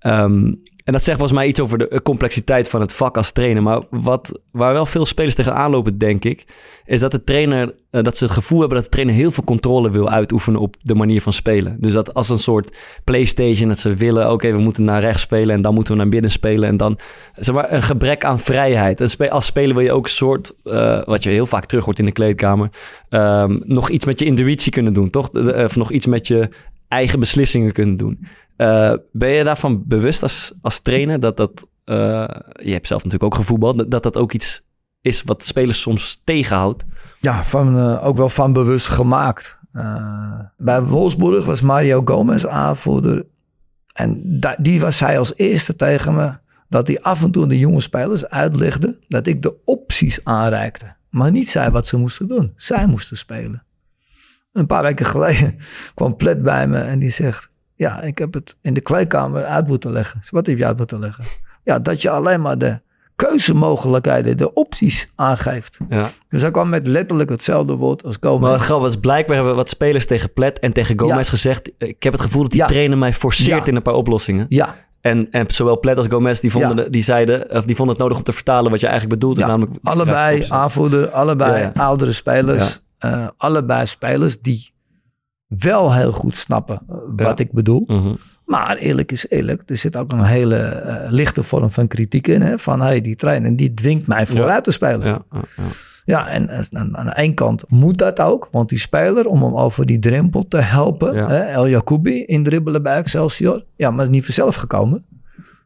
[0.02, 3.64] Um, en dat zegt volgens mij iets over de complexiteit van het vak als trainer.
[3.64, 6.46] Maar wat, waar wel veel spelers tegenaan lopen, denk ik,
[6.86, 9.44] is dat de trainer, uh, dat ze het gevoel hebben dat de trainer heel veel
[9.44, 11.78] controle wil uitoefenen op de manier van spelen.
[11.80, 15.56] Dus dat als een soort PlayStation, dat ze willen, oké, we moeten naar rechts spelen
[15.56, 16.70] en dan moeten we naar binnen spelen.
[16.70, 16.98] En dan,
[17.36, 19.30] zeg maar, een gebrek aan vrijheid.
[19.30, 22.06] Als speler wil je ook een soort, uh, wat je heel vaak terug hoort in
[22.06, 22.70] de kleedkamer,
[23.10, 25.30] um, nog iets met je intuïtie kunnen doen, toch?
[25.66, 26.50] Of nog iets met je
[26.88, 28.20] eigen beslissingen kunnen doen.
[28.62, 31.52] Uh, ben je daarvan bewust als, als trainer dat dat,
[31.86, 31.96] uh,
[32.54, 34.62] je hebt zelf natuurlijk ook gevoetbald, dat dat ook iets
[35.02, 36.86] is wat spelers soms tegenhoudt?
[37.20, 39.60] Ja, van, uh, ook wel van bewust gemaakt.
[40.58, 43.26] bij Wolfsburg was Mario Gomez aanvoerder.
[43.94, 46.38] En die was hij als eerste tegen me.
[46.70, 50.96] Dat hij af en toe de jonge spelers uitlegde dat ik de opties aanreikte.
[51.10, 52.54] Maar niet zei wat ze moesten doen.
[52.56, 53.64] Zij moesten spelen.
[54.52, 55.58] Een paar weken geleden
[55.96, 57.52] kwam Plet bij me en die zegt...
[57.80, 60.20] Ja, ik heb het in de kleedkamer uit moeten leggen.
[60.30, 61.24] Wat heb je uit moeten leggen?
[61.64, 62.80] Ja, dat je alleen maar de
[63.16, 65.78] keuzemogelijkheden, de opties aangeeft.
[65.90, 66.10] Ja.
[66.30, 68.42] Dus hij kwam met letterlijk hetzelfde woord als Gomez.
[68.42, 71.72] Maar wat grappig was, blijkbaar hebben wat spelers tegen Plet en tegen Gomez gezegd...
[71.78, 74.46] ik heb het gevoel dat die trainer mij forceert in een paar oplossingen.
[74.50, 74.76] Ja.
[75.02, 78.18] En, en zowel Plet als Gomez die vonden, die zeiden, of die vonden het nodig
[78.18, 79.38] om te vertalen wat je eigenlijk bedoelt.
[79.38, 82.82] Namelijk allebei aanvoerder, allebei oudere spelers.
[83.06, 84.72] Uh, allebei spelers die
[85.50, 86.96] wel heel goed snappen eh,
[87.26, 87.84] wat ik bedoel.
[87.88, 88.14] Mhm.
[88.46, 92.42] Maar eerlijk is eerlijk, er zit ook een hele uh, lichte vorm van kritiek in.
[92.42, 92.58] Hè?
[92.58, 95.08] Van hey, die trainer die dwingt mij vooruit te spelen.
[95.08, 95.42] Ja, ja,
[96.06, 96.28] ja.
[96.30, 98.48] en aan, aan de ene kant moet dat ook.
[98.52, 101.16] Want die speler, om hem over die drempel te helpen.
[101.16, 103.66] Hè, El Jacoubi in dribbelen bij Excelsior.
[103.76, 105.06] Ja, maar is niet vanzelf gekomen.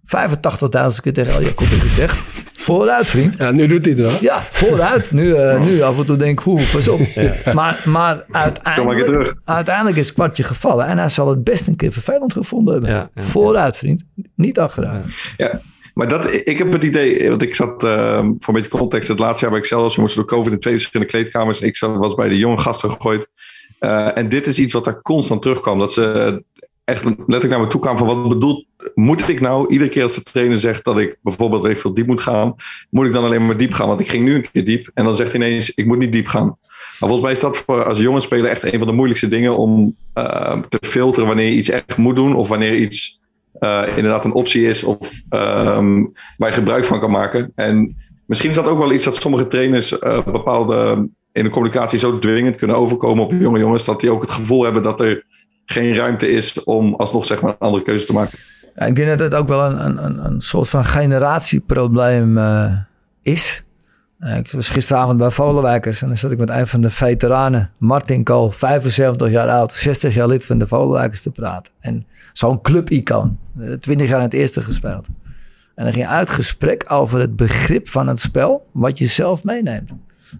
[0.06, 2.24] 85.000 keer tegen El Jacoubi gezegd.
[2.64, 3.36] Vooruit, vriend.
[3.38, 4.18] Ja, nu doet hij het wel.
[4.22, 5.12] Ja, vooruit.
[5.12, 7.00] Nu, uh, nu af en toe denk ik, hoe, pas op.
[7.00, 7.54] Ja.
[7.54, 10.86] Maar, maar uiteindelijk, uiteindelijk is het kwartje gevallen.
[10.86, 12.92] En hij zal het best een keer vervelend gevonden hebben.
[12.92, 14.04] Ja, vooruit, vriend.
[14.36, 15.34] Niet achteruit.
[15.38, 15.60] Ja.
[15.94, 19.20] Maar dat, ik heb het idee, want ik zat uh, voor een beetje context, het
[19.20, 21.62] laatste jaar bij Excelsior moesten door COVID in twee verschillende kleedkamers.
[21.62, 23.30] Ik zat, was bij de jonge gasten gegooid.
[23.80, 25.80] Uh, en dit is iets wat daar constant terugkwam.
[25.80, 26.44] Dat ze
[26.84, 30.16] echt letterlijk naar me toe kwam van wat bedoelt, moet ik nou iedere keer als
[30.16, 32.56] de trainer zegt dat ik bijvoorbeeld even veel diep moet gaan,
[32.90, 33.88] moet ik dan alleen maar diep gaan?
[33.88, 36.12] Want ik ging nu een keer diep en dan zegt hij ineens, ik moet niet
[36.12, 36.58] diep gaan.
[37.00, 39.58] Maar volgens mij is dat voor als jonge speler echt een van de moeilijkste dingen
[39.58, 43.22] om uh, te filteren wanneer je iets echt moet doen of wanneer iets
[43.60, 44.98] uh, inderdaad een optie is of
[45.30, 47.52] um, waar je gebruik van kan maken.
[47.56, 52.00] En misschien is dat ook wel iets dat sommige trainers uh, bepaalde in de communicatie
[52.00, 55.26] zo dwingend kunnen overkomen op jonge jongens, dat die ook het gevoel hebben dat er
[55.66, 58.40] geen ruimte is om alsnog zeg maar, een andere keuze te maken.
[58.76, 62.74] Ik denk dat het ook wel een, een, een soort van generatieprobleem uh,
[63.22, 63.64] is.
[64.20, 67.72] Uh, ik was gisteravond bij Volenwijkers en dan zat ik met een van de veteranen,
[67.78, 71.74] Martin Kool, 75 jaar oud, 60 jaar lid van de Volenwijkers te praten.
[71.80, 73.40] En zo'n clubicoon,
[73.80, 75.08] 20 jaar in het eerste gespeeld.
[75.76, 79.92] En dan ging uit gesprek over het begrip van het spel, wat je zelf meeneemt.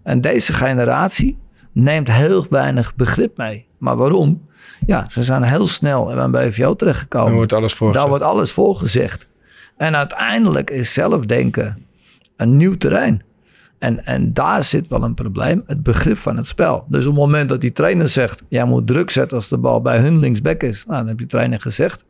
[0.02, 1.38] En deze generatie
[1.72, 3.66] neemt heel weinig begrip mee.
[3.84, 4.48] Maar waarom?
[4.86, 7.26] Ja, ze zijn heel snel bij een BVO terechtgekomen.
[7.26, 8.04] Daar wordt alles voorgezegd.
[8.04, 9.28] Daar wordt alles voorgezegd.
[9.76, 11.86] En uiteindelijk is zelfdenken
[12.36, 13.22] een nieuw terrein.
[13.78, 16.84] En, en daar zit wel een probleem, het begrip van het spel.
[16.88, 19.80] Dus op het moment dat die trainer zegt, jij moet druk zetten als de bal
[19.80, 20.84] bij hun linksback is.
[20.86, 22.04] Nou, dan heb die trainer gezegd.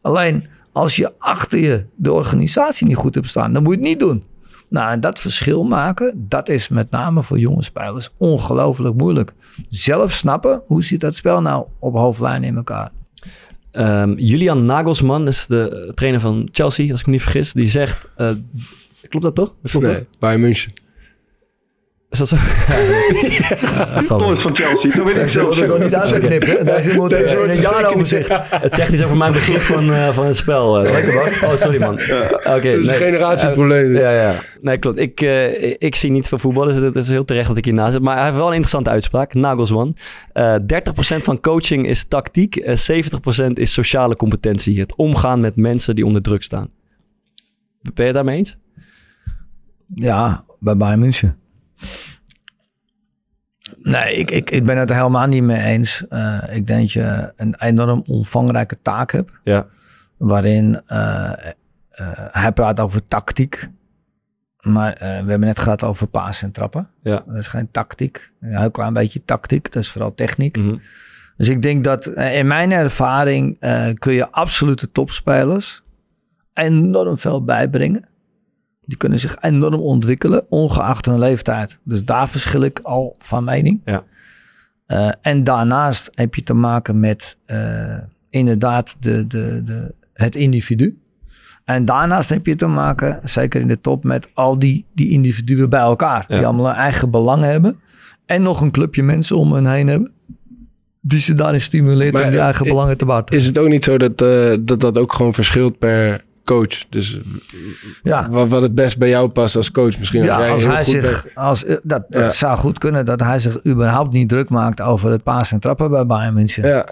[0.00, 3.88] Alleen als je achter je de organisatie niet goed hebt staan, dan moet je het
[3.88, 4.24] niet doen.
[4.72, 9.32] Nou, en dat verschil maken, dat is met name voor jonge spelers ongelooflijk moeilijk.
[9.68, 12.90] Zelf snappen, hoe zit dat spel nou op hoofdlijn in elkaar?
[13.72, 17.52] Um, Julian Nagelsman is de trainer van Chelsea, als ik me niet vergis.
[17.52, 18.30] Die zegt, uh,
[19.08, 19.54] klopt dat toch?
[19.62, 20.72] Klopt nee, bij München.
[22.12, 22.36] Is dat zo?
[22.36, 25.58] ja, dat van Chelsea, dat weet ik zelf.
[25.58, 28.28] Dat niet uitgeknipt, Daar is moet in een jaaroverzicht.
[28.62, 30.84] Het zegt iets over mijn begrip van, uh, van het spel.
[30.84, 31.98] Uh, Lekker Oh, sorry man.
[32.06, 32.22] Ja.
[32.22, 32.50] Oké.
[32.50, 32.94] Okay, nee.
[32.94, 33.84] generatieprobleem.
[33.84, 34.34] Uh, ja, ja.
[34.60, 34.98] Nee, klopt.
[34.98, 37.74] Ik, uh, ik zie niet van voetbal, dus het is heel terecht dat ik hier
[37.74, 38.02] naast zit.
[38.02, 39.34] Maar hij heeft wel een interessante uitspraak.
[39.34, 39.96] Nagelsman.
[39.96, 44.80] 30% van coaching is tactiek, 70% is sociale competentie.
[44.80, 46.68] Het omgaan met mensen die onder druk staan.
[47.94, 48.56] Ben je daarmee eens?
[49.94, 51.40] Ja, bij Bayern München.
[53.82, 56.04] Nee, ik, ik, ik ben het er helemaal niet mee eens.
[56.10, 59.32] Uh, ik denk dat je een enorm omvangrijke taak hebt.
[59.44, 59.66] Ja.
[60.16, 61.32] Waarin uh,
[62.00, 63.68] uh, hij praat over tactiek.
[64.60, 66.88] Maar we hebben net gehad over paas en trappen.
[67.02, 67.22] Ja.
[67.26, 68.32] Dat is geen tactiek.
[68.40, 69.72] Een heel klein beetje tactiek.
[69.72, 70.56] Dat is vooral techniek.
[70.56, 70.80] Mm -hmm.
[71.36, 73.58] Dus ik denk dat in mijn ervaring
[73.98, 75.82] kun je absolute topspelers
[76.54, 78.04] enorm veel bijbrengen.
[78.92, 81.78] Die kunnen zich enorm ontwikkelen, ongeacht hun leeftijd.
[81.84, 83.80] Dus daar verschil ik al van mening.
[83.84, 84.04] Ja.
[84.88, 87.96] Uh, en daarnaast heb je te maken met uh,
[88.30, 90.98] inderdaad de, de, de, het individu.
[91.64, 95.70] En daarnaast heb je te maken, zeker in de top, met al die, die individuen
[95.70, 96.24] bij elkaar.
[96.28, 96.36] Ja.
[96.36, 97.80] Die allemaal een eigen belang hebben.
[98.26, 100.12] En nog een clubje mensen om hen heen hebben.
[101.00, 103.40] Die ze daarin stimuleert maar om die eigen belangen te behartigen.
[103.40, 106.84] Is het ook niet zo dat, uh, dat dat ook gewoon verschilt per coach.
[106.88, 107.18] Dus
[108.02, 108.28] ja.
[108.30, 110.22] wat, wat het best bij jou past als coach misschien.
[110.22, 112.30] Ja, als, hij zich, als, dat, dat ja.
[112.30, 115.90] zou goed kunnen dat hij zich überhaupt niet druk maakt over het paas en trappen
[115.90, 116.68] bij Bayern München.
[116.68, 116.86] Ja.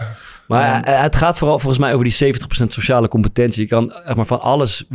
[0.50, 1.02] Maar ja.
[1.02, 3.62] het gaat vooral volgens mij over die 70% sociale competentie.
[3.62, 4.86] Je kan echt maar van alles,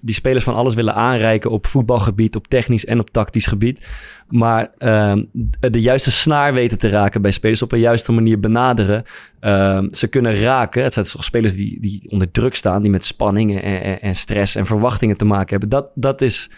[0.00, 3.88] die spelers van alles willen aanreiken op voetbalgebied, op technisch en op tactisch gebied.
[4.28, 5.12] Maar uh,
[5.60, 9.04] de juiste snaar weten te raken bij spelers op een juiste manier benaderen.
[9.40, 10.82] Uh, ze kunnen raken.
[10.82, 14.14] Het zijn toch spelers die, die onder druk staan, die met spanningen en, en, en
[14.14, 15.68] stress en verwachtingen te maken hebben.
[15.68, 16.50] Dat, dat is.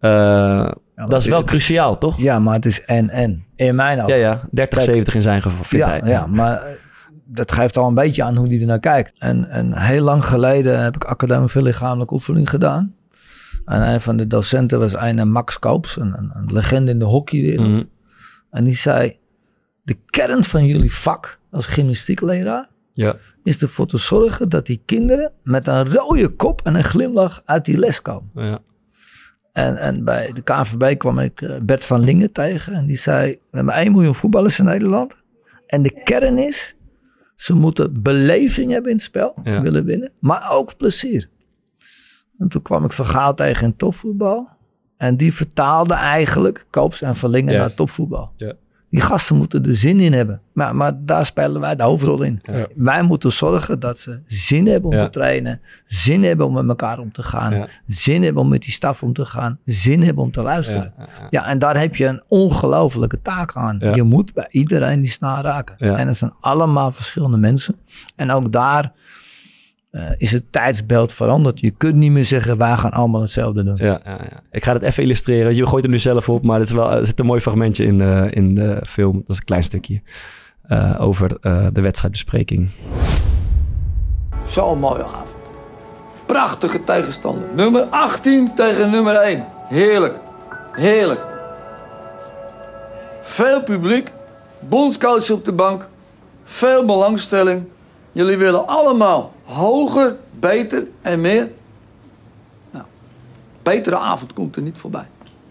[0.00, 2.20] Uh, ja, dat is wel cruciaal, toch?
[2.20, 3.44] Ja, maar het is en-en.
[3.56, 4.18] In mijn ogen.
[4.18, 4.68] Ja, ja.
[4.88, 5.78] 30-70 in zijn geval.
[5.78, 6.62] Ja, ja, ja, maar
[7.24, 9.12] dat geeft al een beetje aan hoe die er naar kijkt.
[9.18, 12.94] En, en heel lang geleden heb ik academie veel lichamelijke oefening gedaan.
[13.64, 17.04] En een van de docenten was een Max Koops, een, een, een legende in de
[17.04, 17.68] hockeywereld.
[17.68, 17.82] Mhm.
[18.50, 19.16] En die zei,
[19.82, 23.16] de kern van jullie vak als gymnastiekleraar Ja.
[23.42, 27.64] is ervoor te zorgen dat die kinderen met een rode kop en een glimlach uit
[27.64, 28.30] die les komen.
[28.34, 28.58] Ja.
[29.52, 33.30] En, en bij de KNVB kwam ik eh, Bert van Lingen tegen en die zei,
[33.50, 35.16] we hebben 1 miljoen voetballers in Nederland.
[35.66, 36.76] En de kern is,
[37.34, 39.62] ze moeten beleving hebben in het spel, Ja.
[39.62, 41.28] willen winnen, maar ook plezier.
[42.38, 44.48] En toen kwam ik Vergaal tegen in topvoetbal.
[44.96, 48.32] En die vertaalde eigenlijk Koops en Verlingen naar topvoetbal.
[48.36, 48.54] Ja.
[48.92, 50.40] Die gasten moeten er zin in hebben.
[50.52, 52.40] Maar, maar daar spelen wij de hoofdrol in.
[52.42, 52.66] Ja.
[52.74, 55.04] Wij moeten zorgen dat ze zin hebben om Ja.
[55.04, 55.60] te trainen.
[55.84, 57.54] Zin hebben om met elkaar om te gaan.
[57.54, 57.66] Ja.
[57.86, 59.58] Zin hebben om met die staf om te gaan.
[59.64, 60.92] Zin hebben om te luisteren.
[61.30, 63.78] Ja, en daar heb je een ongelofelijke taak aan.
[63.94, 65.78] Je moet bij iedereen die snaar raken.
[65.78, 67.76] En het zijn allemaal verschillende mensen.
[68.16, 68.92] En ook daar
[69.92, 71.60] eh, is het tijdsbeeld veranderd.
[71.60, 73.76] Je kunt niet meer zeggen, wij gaan allemaal hetzelfde doen.
[73.76, 74.40] Ja, ja, ja.
[74.50, 75.54] Ik ga het even illustreren.
[75.54, 77.84] Je gooit hem nu zelf op, maar er, is wel, er zit een mooi fragmentje
[77.84, 79.12] in de, in de film.
[79.12, 80.02] Dat is een klein stukje.
[80.62, 82.68] eh, over eh, de wedstrijdbespreking.
[84.46, 85.28] Zo'n mooie avond.
[86.26, 87.44] Prachtige tegenstander.
[87.54, 89.44] Nummer 18 tegen nummer 1.
[89.68, 90.14] Heerlijk.
[90.72, 91.20] Heerlijk.
[93.22, 94.12] Veel publiek.
[94.60, 95.88] Bondscoach op de bank.
[96.44, 97.64] Veel belangstelling.
[98.12, 101.50] Jullie willen allemaal hoger, beter en meer.
[102.70, 102.84] Nou,
[103.62, 105.06] betere avond komt er niet voorbij.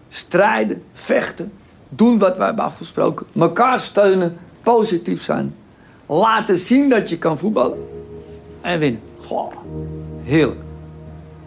[0.08, 1.52] Strijden, vechten,
[1.88, 3.26] doen wat wij hebben afgesproken.
[3.32, 5.54] Mekaar steunen, positief zijn.
[6.06, 7.78] laten zien dat je kan voetballen
[8.60, 9.00] en winnen.
[9.20, 9.52] Goh,
[10.22, 10.60] heerlijk.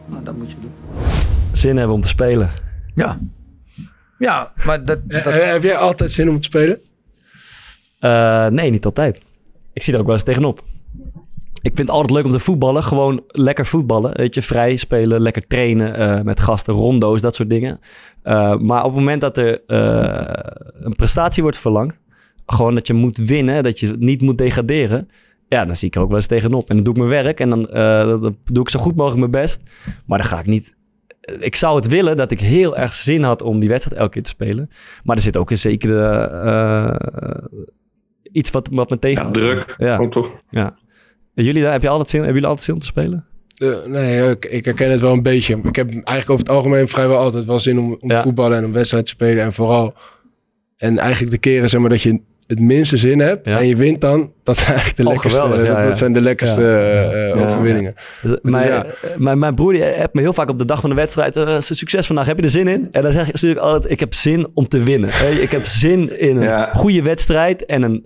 [0.06, 0.74] Nou, dat moet je doen.
[1.52, 2.52] Zin hebben om te spelen.
[2.96, 3.18] Ja.
[4.18, 5.00] Ja, maar dat...
[5.08, 5.34] Eh, dat...
[5.34, 6.80] eh, heb jij altijd zin om te spelen?
[8.02, 9.22] Uh, nee, niet altijd.
[9.74, 10.64] Ik zie er ook wel eens tegenop.
[11.66, 12.84] Ik vind het altijd leuk om te voetballen.
[12.84, 14.18] Gewoon lekker voetballen.
[14.18, 17.80] Weet je, vrij spelen, lekker trainen uh, met gasten, rondo's, dat soort dingen.
[18.24, 19.62] Uh, maar op het moment dat er
[20.84, 22.00] een prestatie wordt verlangd,
[22.46, 25.10] gewoon dat je moet winnen, dat je niet moet degraderen.
[25.48, 26.70] Ja, dan zie ik er ook wel eens tegenop.
[26.70, 27.64] En dan doe ik mijn werk en dan,
[28.20, 29.62] dan doe ik zo goed mogelijk mijn best.
[30.06, 30.76] Maar dan ga ik niet
[31.40, 34.24] ik zou het willen dat ik heel erg zin had om die wedstrijd elke keer
[34.24, 34.70] te spelen.
[35.04, 37.62] Maar er zit ook een zekere uh,
[38.32, 39.26] iets wat, wat me tegen.
[39.26, 39.76] Ja, druk.
[39.78, 40.08] Ja.
[40.08, 40.32] Toch?
[40.50, 40.76] Ja.
[41.36, 43.26] Jullie, heb je altijd zin, hebben jullie altijd zin om te spelen?
[43.58, 45.60] Uh, nee, ik, ik, herken het wel een beetje.
[45.64, 48.16] Ik heb eigenlijk over het algemeen vrijwel altijd wel zin om, om ja.
[48.16, 49.44] te voetballen en om wedstrijd te spelen.
[49.44, 49.94] En vooral,
[50.78, 54.02] en eigenlijk de keren zeg maar, dat je het minste zin hebt en je wint
[54.02, 57.94] dan, dat zijn eigenlijk de oh, lekkerste, geweldig, ja, dat, zijn de lekkerste uh, overwinningen.
[58.22, 58.86] Dus, mijn,
[59.18, 61.60] mijn, mijn broer die hebt me heel vaak op de dag van de wedstrijd, uh,
[61.60, 62.88] succes vandaag, heb je er zin in?
[62.92, 65.10] En dan zeg ik natuurlijk altijd, ik heb zin om te winnen.
[65.42, 68.06] ik heb zin in een goede wedstrijd en een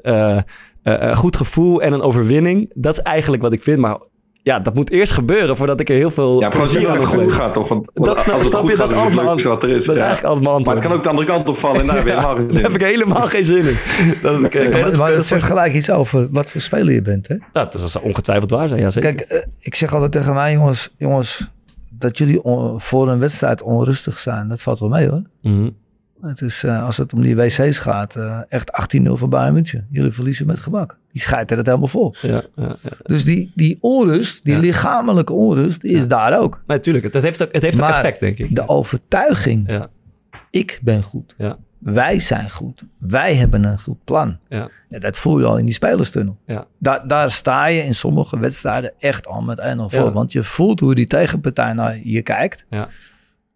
[0.89, 2.71] uh, goed gevoel en een overwinning.
[2.75, 3.79] Dat is eigenlijk wat ik vind.
[3.79, 3.97] Maar
[4.41, 7.03] ja, dat moet eerst gebeuren voordat ik er heel veel ja, aan heb.
[7.03, 7.67] goed gaat toch?
[7.67, 9.85] Want, dat als het snap goed je, gaat, dat is allemaal is wat er is.
[9.85, 10.07] Dat is ja.
[10.07, 10.59] eigenlijk allemaal.
[10.59, 12.53] Maar het kan ook de andere kant opvallen en daar heb je helemaal geen zin
[12.53, 13.77] Daar heb ik helemaal geen zin in.
[14.21, 17.27] Dat, ik, ja, maar, maar dat zegt gelijk iets over wat voor speler je bent,
[17.27, 17.35] hè?
[17.35, 19.15] Ja, dat zal ongetwijfeld waar zijn, ja zeker.
[19.15, 21.47] Kijk, uh, ik zeg altijd tegen mij, jongens, jongens
[21.89, 25.21] dat jullie on, voor een wedstrijd onrustig zijn, dat valt wel mee hoor.
[25.41, 25.75] Mm -hmm.
[26.21, 29.87] Het is, uh, als het om die wc's gaat, uh, echt 18-0 voor Bayern München.
[29.89, 30.97] Jullie verliezen met gemak.
[31.11, 32.15] Die schijten het helemaal vol.
[32.21, 32.43] Ja.
[33.03, 36.63] Dus die, die onrust, die lichamelijke onrust, die is daar ook.
[36.67, 38.55] Natuurlijk, het heeft ook, het heeft ook effect, denk ik.
[38.55, 39.87] de overtuiging,
[40.49, 41.35] ik ben goed.
[41.79, 42.83] Wij zijn goed.
[42.97, 44.37] Wij hebben een goed plan.
[44.47, 44.69] Ja.
[44.87, 46.37] dat voel je al in die spelerstunnel.
[46.45, 46.67] Ja.
[46.77, 50.11] Daar, daar sta je in sommige wedstrijden echt al met 1-0 voor.
[50.11, 52.65] Want je voelt hoe die tegenpartij naar je kijkt.
[52.69, 52.89] Ja,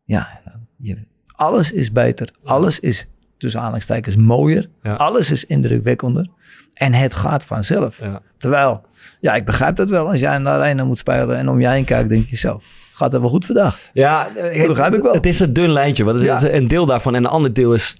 [0.03, 0.41] ja
[0.77, 0.97] je,
[1.35, 2.29] alles is beter.
[2.43, 3.07] Alles is
[3.37, 4.65] tussen aanhalingstekens mooier.
[4.83, 4.93] Ja.
[4.93, 6.27] Alles is indrukwekkender.
[6.73, 7.99] En het gaat vanzelf.
[7.99, 8.21] Ja.
[8.37, 8.81] Terwijl,
[9.19, 10.07] ja, ik begrijp dat wel.
[10.07, 12.61] Als jij naar de arena moet spelen en om je heen kijkt, denk je zo.
[12.93, 13.89] Gaat het wel goed vandaag?
[13.93, 14.27] Ja,
[14.57, 15.13] dat begrijp ik wel.
[15.13, 16.03] Het is een dun lijntje.
[16.03, 16.35] Want het Ja.
[16.35, 17.15] is een deel daarvan.
[17.15, 17.97] En een ander deel is...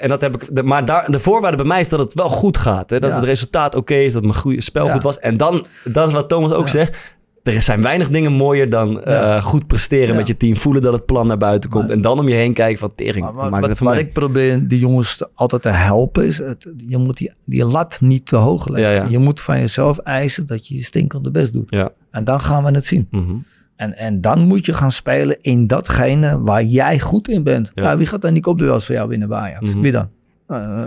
[0.00, 2.56] En dat heb ik, maar daar, de voorwaarde bij mij is dat het wel goed
[2.58, 2.90] gaat.
[2.90, 2.98] Hè?
[3.00, 3.16] Dat Ja.
[3.16, 4.92] het resultaat oké is, dat mijn goede spel Ja.
[4.92, 5.18] goed was.
[5.18, 6.70] En dan, dat is wat Thomas ook Ja.
[6.72, 6.96] zegt.
[7.42, 10.14] Er zijn weinig dingen mooier dan eh, goed presteren Ja.
[10.14, 10.56] met je team.
[10.56, 11.86] Voelen dat het plan naar buiten komt.
[11.86, 13.32] Maar- en dan om je heen kijken van tering.
[13.32, 17.64] Maar, wat, ik probeer die jongens altijd te helpen is, het, je moet die, die
[17.64, 18.94] lat niet te hoog leggen.
[18.94, 19.04] Ja.
[19.08, 21.76] Je moet van jezelf eisen dat je je stinkende best doet.
[22.10, 23.06] En dan gaan we het zien.
[23.10, 23.34] Mhm.
[23.76, 27.70] En, en dan moet je gaan spelen in datgene waar jij goed in bent.
[27.74, 27.96] Ja.
[27.96, 29.70] wie gaat dan die kopduels voor jou winnen bij Ajax?
[29.72, 29.80] Mhm.
[29.82, 30.08] Wie dan?
[30.46, 30.84] Eh,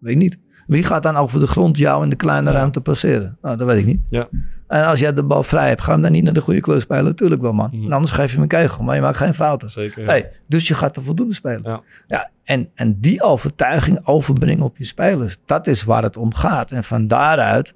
[0.00, 0.38] weet ik niet.
[0.66, 3.38] Wie gaat dan over de grond jou in de kleine ruimte passeren?
[3.42, 4.00] Nou, dat weet ik niet.
[4.06, 4.28] Ja.
[4.68, 6.80] En als jij de bal vrij hebt, ga hem dan niet naar de goede kleur
[6.80, 7.16] spelen?
[7.16, 7.72] Tuurlijk wel, man.
[7.72, 9.70] En anders geef je hem een kegel, maar je maakt geen fouten.
[9.70, 10.02] Zeker.
[10.02, 10.08] ja.
[10.08, 11.60] Hey, dus je gaat er voldoende spelen.
[11.64, 11.80] Ja.
[12.06, 16.70] Ja, en, en die overtuiging overbrengen op je spelers, dat is waar het om gaat.
[16.70, 17.74] En van daaruit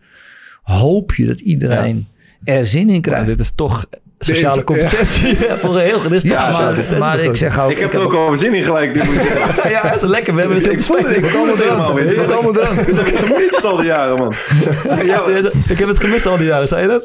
[0.62, 2.08] hoop je dat iedereen
[2.44, 3.26] er zin in Maar krijgt.
[3.26, 3.84] dit is toch
[4.24, 5.36] sociale competentie.
[5.48, 5.56] Ja.
[5.56, 7.70] voor een heel toch Ja, sociale maar, competentie maar ik zeg ook...
[7.70, 9.70] Ik heb er ook al zin in gelijk, moet ik zeggen.
[9.70, 10.34] Ja, het is lekker.
[10.34, 11.24] We hebben zin Ik te voel het, spelen.
[11.24, 12.06] ik voel het helemaal weer.
[12.06, 12.76] We komen eraan.
[12.76, 14.34] Dat heb ik gemist al die jaren, man.
[15.12, 15.22] Ja,
[15.68, 17.04] ik heb het gemist al die jaren, zei je dat?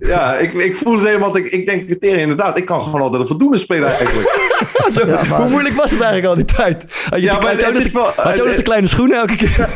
[0.00, 1.36] Ja, ik, ik voel het helemaal.
[1.36, 4.48] Ik, ik denk, inderdaad, ik kan gewoon altijd een voldoende spelen eigenlijk.
[4.92, 6.84] Zo, Ja, maar- Hoe moeilijk was het eigenlijk al die tijd?
[7.10, 8.30] Had je, Ja, de, maar had je ook het nog is de- wel- had je
[8.30, 9.68] ook nog het- de kleine schoenen elke keer?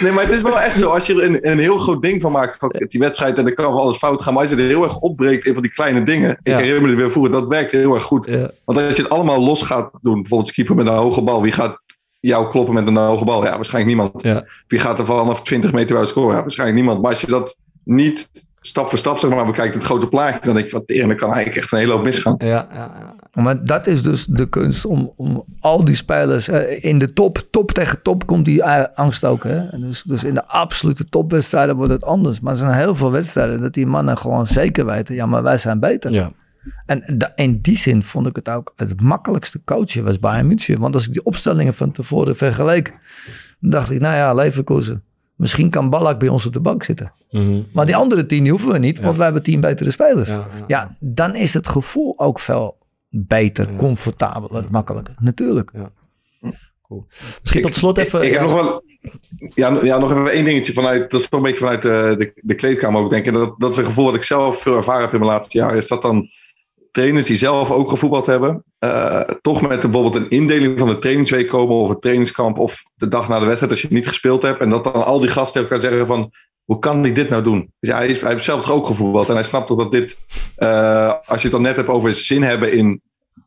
[0.00, 0.88] Nee, maar het is wel echt zo.
[0.90, 3.54] Als je er een, een heel groot ding van maakt, van die wedstrijd, en dan
[3.54, 4.31] kan wel alles fout gaan.
[4.32, 6.30] Maar als je er heel erg opbreekt in van die kleine dingen.
[6.30, 6.56] Ik Ja.
[6.56, 8.26] herinner me het weer vroeger, dat werkt heel erg goed.
[8.26, 8.50] Ja.
[8.64, 11.52] Want als je het allemaal los gaat doen, bijvoorbeeld keeper met een hoge bal, wie
[11.52, 11.80] gaat
[12.20, 13.44] jou kloppen met een hoge bal?
[13.44, 14.22] Ja, waarschijnlijk niemand.
[14.66, 16.34] Wie gaat er vanaf 20 meter uit scoren?
[16.34, 17.02] Ja, waarschijnlijk niemand.
[17.02, 18.30] Maar als je dat niet
[18.62, 21.32] stap voor stap zeg maar, bekijkt, het grote plaatje, dan denk je, wat dan kan
[21.32, 22.34] eigenlijk echt een hele hoop misgaan.
[22.38, 23.42] Ja, ja, ja.
[23.42, 27.46] Maar dat is dus de kunst om, om al die spelers eh, in de top,
[27.50, 29.44] top tegen top komt die eh, angst ook.
[29.44, 29.68] Hè?
[29.68, 32.40] En Dus, dus in de absolute topwedstrijden wordt het anders.
[32.40, 35.56] Maar er zijn heel veel wedstrijden dat die mannen gewoon zeker weten, ja, maar wij
[35.56, 36.12] zijn beter.
[36.12, 36.30] ja.
[36.86, 40.78] En in die zin vond ik het ook het makkelijkste coachen was Bayern München.
[40.80, 42.94] Want als ik die opstellingen van tevoren vergeleek,
[43.60, 45.02] dan dacht ik, nou ja, Leverkusen.
[45.42, 47.12] Misschien kan Ballack bij ons op de bank zitten.
[47.30, 47.62] Mhm.
[47.72, 50.28] Maar die andere tien die hoeven we niet, want wij hebben tien betere spelers.
[50.28, 52.76] Ja, Ja, ja, dan is het gevoel ook veel
[53.08, 55.14] beter, comfortabeler, makkelijker.
[55.18, 55.72] Natuurlijk.
[57.40, 58.22] Misschien tot slot even...
[58.22, 58.82] Ik, heb nog wel.
[59.54, 61.10] Ja, ja, nog even één dingetje vanuit.
[61.10, 63.32] Dat is wel een beetje vanuit de, de, de kleedkamer ook, denk ik.
[63.32, 65.58] En Dat, dat is een gevoel dat ik zelf veel ervaren heb in mijn laatste
[65.58, 65.76] jaren.
[65.76, 66.28] Is dat dan
[66.90, 68.64] trainers die zelf ook gevoetbald hebben.
[68.84, 73.08] Uh, toch met bijvoorbeeld een indeling van de trainingsweek komen of een trainingskamp of de
[73.08, 74.60] dag na de wedstrijd als je het niet gespeeld hebt.
[74.60, 76.32] En dat dan al die gasten tegen elkaar zeggen van
[76.64, 77.72] hoe kan hij dit nou doen?
[77.80, 80.18] Dus hij, hij heeft zelf toch ook gevoetbald en hij snapt toch dat dit,
[80.58, 83.02] uh, als je het dan net hebt over zin hebben in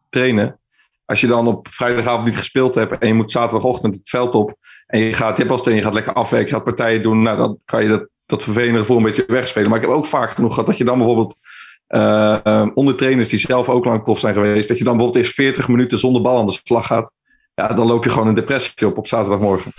[0.09, 0.59] trainen.
[1.05, 4.55] Als je dan op vrijdagavond niet gespeeld hebt en je moet zaterdagochtend het veld op
[4.87, 7.83] en je gaat, trainer, je gaat lekker afwerken, je gaat partijen doen, nou dan kan
[7.83, 9.69] je dat, dat vervelende gevoel een beetje wegspelen.
[9.69, 11.37] Maar ik heb ook vaak genoeg gehad dat je dan bijvoorbeeld
[11.89, 15.35] uh, onder trainers die zelf ook lang prof zijn geweest, dat je dan bijvoorbeeld eens
[15.35, 17.11] 40 minuten zonder bal aan de slag gaat.
[17.55, 19.71] Ja, dan loop je gewoon een depressie op op zaterdagmorgen.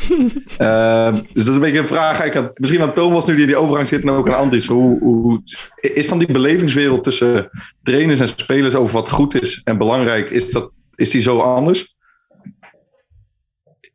[0.61, 2.25] uh, dus dat is een beetje een vraag.
[2.25, 4.67] Ik had, misschien aan Thomas nu die in die overgang zit en ook aan Andries.
[4.67, 5.43] Hoe, hoe,
[5.81, 7.51] is dan die belevingswereld tussen
[7.83, 11.97] trainers en spelers over wat goed is en belangrijk, is, dat, is die zo anders?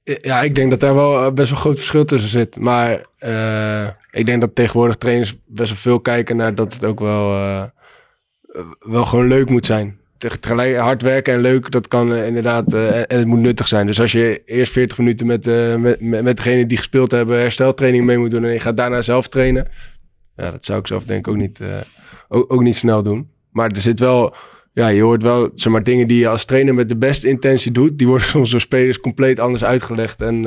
[0.04, 2.60] Ja, ik denk dat daar wel best wel groot verschil tussen zit.
[2.60, 7.00] Maar uh, ik denk dat tegenwoordig trainers best wel veel kijken naar dat het ook
[7.00, 7.32] wel
[8.80, 10.00] wel gewoon leuk moet zijn.
[10.18, 13.88] Tegelijk hard werken en leuk, dat kan uh, inderdaad, uh, en het moet nuttig zijn.
[13.88, 17.40] Dus als je eerst 40 minuten met, uh, met, met, met degene die gespeeld hebben
[17.40, 19.68] hersteltraining mee moet doen en je gaat daarna zelf trainen.
[20.36, 21.60] Ja, dat zou ik zelf denk ik ook niet,
[22.28, 23.30] ook, ook, niet snel doen.
[23.52, 24.36] Maar er zit wel,
[24.74, 27.72] ja, je hoort wel zeg maar, dingen die je als trainer met de beste intentie
[27.72, 27.98] doet.
[27.98, 30.22] Die worden soms door spelers compleet anders uitgelegd.
[30.22, 30.46] En,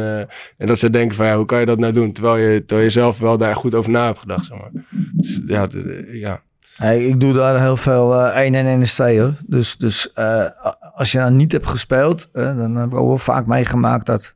[0.56, 2.12] en dat ze denken van, ja, hoe kan je dat nou doen?
[2.12, 4.70] Terwijl je, terwijl je zelf wel daar goed over na hebt gedacht, zeg maar.
[5.12, 5.68] Dus, ja,
[6.12, 6.42] ja,
[6.76, 9.34] Hey, ik doe daar heel veel uh, 1 en 1 is 2 hoor.
[9.46, 10.44] Dus, dus uh,
[10.94, 14.34] als je nou niet hebt gespeeld, uh, dan hebben we ook vaak meegemaakt dat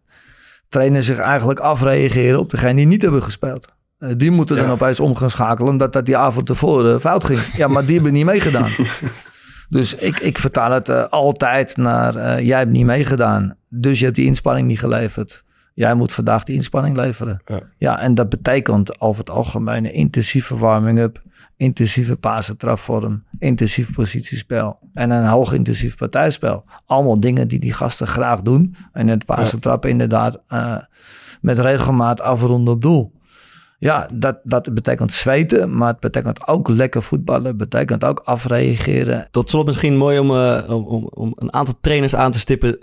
[0.68, 3.68] trainers zich eigenlijk afreageren op degene die niet hebben gespeeld.
[3.98, 4.62] Uh, die moeten ja.
[4.62, 7.40] dan opeens om gaan schakelen, omdat dat die avond tevoren fout ging.
[7.56, 8.70] Ja, maar die hebben niet meegedaan.
[9.68, 13.54] dus ik, ik vertaal het altijd naar, jij hebt niet meegedaan.
[13.68, 15.44] Dus je hebt die inspanning niet geleverd.
[15.78, 17.42] Jij moet vandaag die inspanning leveren.
[17.46, 21.22] Ja, ja en dat betekent over het algemeen een intensieve warming-up
[21.56, 26.64] intensieve pasentrapvorm, intensief positiespel en een hoogintensief partijspel.
[26.86, 28.74] Allemaal dingen die die gasten graag doen.
[28.92, 29.90] En het pasentrap ja.
[29.90, 30.76] inderdaad uh,
[31.40, 33.12] met regelmaat afronden op doel.
[33.78, 37.56] Ja, dat, dat betekent zweten, maar het betekent ook lekker voetballen.
[37.56, 39.28] betekent ook afreageren.
[39.30, 42.78] Tot slot misschien mooi om, uh, om, om een aantal trainers aan te stippen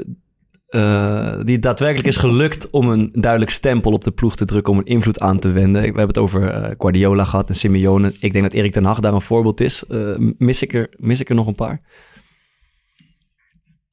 [0.76, 4.80] uh, die daadwerkelijk is gelukt om een duidelijk stempel op de ploeg te drukken, om
[4.80, 5.82] een invloed aan te wenden.
[5.82, 8.13] We hebben het over uh, Guardiola gehad en Simeone.
[8.19, 9.84] Ik denk dat Erik ten Hag daar een voorbeeld is.
[9.89, 11.82] Uh, mis, ik er, mis ik er nog een paar?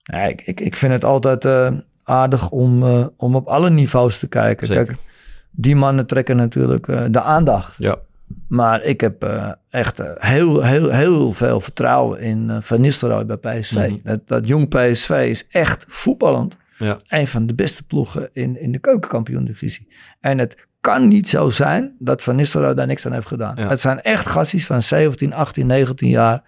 [0.03, 1.47] Ja, ik, ik, ik vind het altijd
[2.05, 2.83] aardig om,
[3.16, 4.66] om op alle niveaus te kijken.
[4.66, 4.85] Zeker.
[4.85, 4.99] Kijk,
[5.51, 7.78] die mannen trekken natuurlijk de aandacht.
[7.78, 7.99] Ja.
[8.49, 13.26] Maar ik heb uh, echt uh, heel, heel, heel veel vertrouwen in uh, Van Nistelrooy
[13.26, 13.76] bij PSV.
[13.76, 14.01] Mm -hmm.
[14.03, 16.57] dat, dat jong PSV is echt voetballend.
[16.83, 16.99] Ja.
[17.09, 19.89] Een van de beste ploegen in, in de keukenkampioen-divisie.
[20.20, 23.57] En het kan niet zo zijn dat Van Nistelrooy daar niks aan heeft gedaan.
[23.57, 23.68] Ja.
[23.68, 26.43] Het zijn echt gastjes van 17, 18, 19 jaar...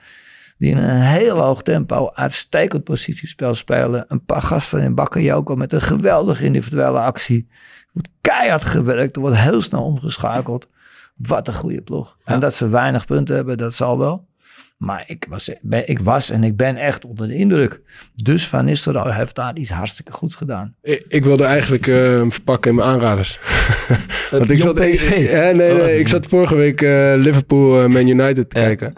[0.58, 4.04] die in een heel hoog tempo uitstekend positiespel spelen.
[4.08, 7.46] Een paar gasten in Bakayoko met een geweldige individuele actie.
[7.50, 10.68] Er wordt keihard gewerkt, er wordt heel snel omgeschakeld.
[11.16, 12.14] Wat een goede ploeg.
[12.24, 12.32] Ja.
[12.32, 14.28] En dat ze weinig punten hebben, dat zal wel.
[14.76, 17.80] Maar ik was, ben, ik was en ik ben echt onder de indruk.
[18.22, 20.74] Dus Van Nistelrooy heeft daar iets hartstikke goeds gedaan.
[20.82, 23.40] Ik, ik wilde eigenlijk uh, verpakken in mijn aanraders.
[24.30, 24.80] Want ik zat.
[24.80, 25.98] Ik, ja, nee, nee, oh.
[25.98, 28.64] ik zat vorige week uh, Liverpool uh, Man United te Ja.
[28.64, 28.92] kijken.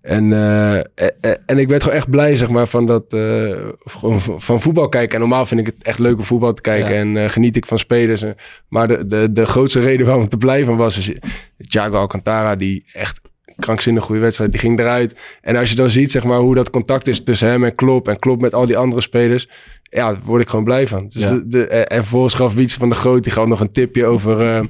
[0.00, 0.76] En, uh,
[1.46, 3.56] en ik werd gewoon echt blij, zeg maar, van dat uh,
[4.36, 5.14] van, voetbal kijken.
[5.14, 6.94] En normaal vind ik het echt leuk om voetbal te kijken.
[6.94, 7.00] Ja.
[7.00, 8.24] En uh, geniet ik van spelers.
[8.68, 11.18] Maar de, de, de grootste reden waarom ik te blij van was, is
[11.68, 13.20] Thiago Alcantara, die echt
[13.60, 15.20] krankzinnig goede wedstrijd, die ging eruit.
[15.40, 18.08] En als je dan ziet, zeg maar, hoe dat contact is tussen hem en Klopp
[18.08, 19.48] en Klopp met al die andere spelers,
[19.82, 21.06] ja, daar word ik gewoon blij van.
[21.08, 21.30] Dus Ja.
[21.30, 24.40] de, de, en vervolgens gaf Wietse van de Groot, die gaf nog een tipje over
[24.40, 24.60] uh,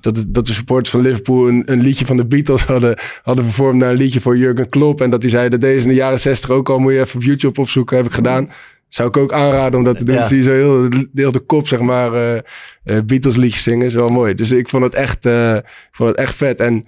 [0.00, 3.44] dat, de, dat de supporters van Liverpool een, een liedje van de Beatles hadden, hadden
[3.44, 5.00] vervormd naar een liedje voor Jurgen Klopp.
[5.00, 7.16] En dat hij zei, dat deze in de jaren zestig ook al, moet je even
[7.16, 8.50] op YouTube opzoeken, heb ik gedaan.
[8.88, 10.14] Zou ik ook aanraden om dat te doen.
[10.14, 10.26] Ja.
[10.26, 12.40] Zie je zo heel, heel de kop, zeg maar, uh,
[13.06, 13.86] Beatles liedjes zingen.
[13.86, 14.34] is wel mooi.
[14.34, 16.60] Dus ik vond het echt, uh, ik vond het echt vet.
[16.60, 16.86] En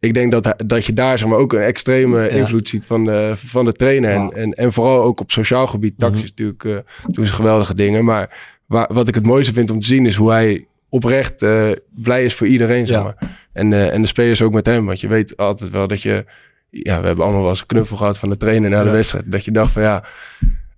[0.00, 3.32] ik denk dat, dat je daar zeg maar, ook een extreme invloed ziet van de,
[3.34, 4.10] van de trainer.
[4.10, 5.98] En, en, en vooral ook op sociaal gebied.
[5.98, 8.04] Tactisch natuurlijk uh, doen ze geweldige dingen.
[8.04, 11.70] Maar waar, wat ik het mooiste vind om te zien is hoe hij oprecht uh,
[11.90, 12.86] blij is voor iedereen.
[12.86, 13.16] Zeg maar.
[13.52, 14.86] en, uh, en de spelers ook met hem.
[14.86, 16.24] Want je weet altijd wel dat je...
[16.70, 18.92] Ja, we hebben allemaal wel eens een knuffel gehad van de trainer na de Ja.
[18.92, 19.32] wedstrijd.
[19.32, 20.04] Dat je dacht van ja,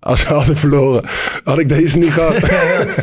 [0.04, 1.02] als we hadden verloren,
[1.44, 2.34] had ik deze niet gehad.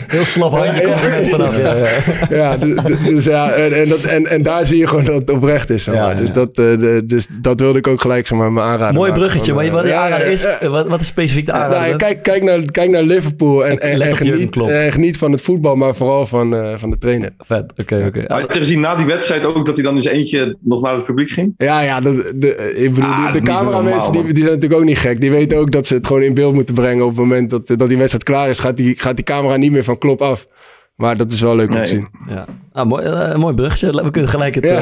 [0.07, 1.57] Heel slap handje Ja, komt er net ja, vanaf.
[1.61, 1.87] Ja, ja.
[2.29, 5.15] ja, du- du- dus ja, en, en, dat, en, en daar zie je gewoon dat
[5.15, 5.83] het oprecht is.
[5.83, 6.13] Zeg Ja, maar.
[6.15, 6.19] ja.
[6.19, 8.95] Dus, dat, eh, de, dus dat wilde ik ook gelijk zeg maar, me aanraden.
[8.95, 10.69] Mooi maken bruggetje, maar wat, de aanrader is, ja.
[10.69, 11.87] wat, wat is specifiek de Nou, aanrader?
[11.89, 14.69] ja, kijk, kijk, naar, kijk naar Liverpool en, en, en, geniet, Klopp.
[14.69, 17.29] en geniet van het voetbal, maar vooral van, eh, van de trainer.
[17.37, 18.23] Vet, oké, oké.
[18.27, 21.03] Had je gezien na die wedstrijd ook dat hij dan eens eentje nog naar het
[21.05, 21.53] publiek ging?
[21.57, 24.87] Ja, ja, de, de, ik bedoel, Ah, de, cameramensen normaal, die, die zijn natuurlijk ook
[24.87, 25.21] niet gek.
[25.21, 26.87] Die weten ook dat ze het gewoon in beeld moeten brengen.
[26.89, 28.59] Brengen op het moment dat, dat die wedstrijd klaar is.
[28.59, 30.47] Gaat die, gaat die camera niet meer van klop af.
[30.95, 32.07] Maar dat is wel leuk om te zien.
[32.27, 32.45] Ja.
[32.71, 34.03] Ah, mooi, uh, mooi bruggetje.
[34.03, 34.81] We kunnen gelijk het, ja.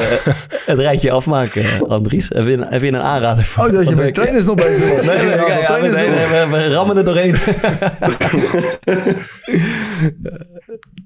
[0.66, 2.32] het rijtje afmaken, Andries.
[2.32, 3.44] Even, in, even in een aanrader.
[3.44, 5.04] Voor, oh, dat je met trainers nog bezig was.
[5.06, 7.34] Nee, nee, nee, ja, we, we, rammen er doorheen.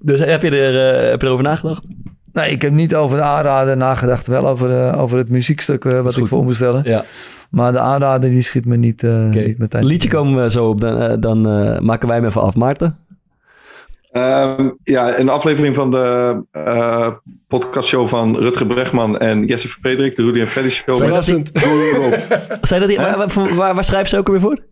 [0.09, 1.85] dus heb je, er, uh, heb je erover nagedacht?
[2.33, 4.27] Nee, ik heb niet over de aanrader nagedacht.
[4.27, 6.83] Wel over, over het muziekstuk wat ik voor moest stellen.
[6.85, 7.05] Ja.
[7.51, 9.45] Maar de aanrader die schiet me niet, uh, okay.
[9.45, 9.85] niet meteen.
[9.85, 10.81] Liedje komen we zo op.
[10.81, 11.41] Dan, dan
[11.85, 12.55] maken wij hem even af.
[12.55, 12.99] Maarten?
[14.13, 17.09] Um, ja, een aflevering van de uh,
[17.49, 20.97] podcastshow van Rutger Bregman en Jesse Frederik, de Rudy en Freddy Show.
[20.97, 21.51] Verrassend.
[22.61, 24.65] Zijn dat die, waar, waar, waar schrijven ze ook weer voor?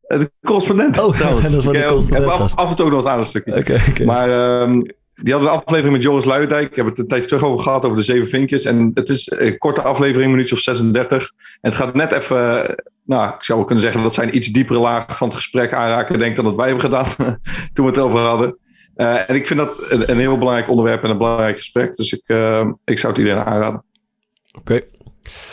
[0.00, 0.98] De correspondent.
[0.98, 1.52] Oh, trouwens.
[1.64, 3.56] dat ik heb af, af, en toe nog eens aan een stukje.
[3.56, 4.06] Okay, okay.
[4.06, 4.86] Maar um,
[5.22, 6.70] die hadden een aflevering met Joris Luijendijk.
[6.70, 8.64] Ik heb het een tijdje terug over gehad, over de zeven vinkjes.
[8.64, 11.32] En het is een korte aflevering, een minuutje of 36.
[11.60, 14.46] En het gaat net even, nou, ik zou wel kunnen zeggen dat zij een iets
[14.46, 17.06] diepere laag van het gesprek aanraken, denk dan dat wij hebben gedaan
[17.72, 18.56] toen we het over hadden.
[18.96, 21.96] Uh, en ik vind dat een, een, heel belangrijk onderwerp en een belangrijk gesprek.
[21.96, 23.84] Dus ik, uh, ik zou het iedereen aanraden.
[24.52, 24.72] Oké.
[24.72, 24.88] Okay.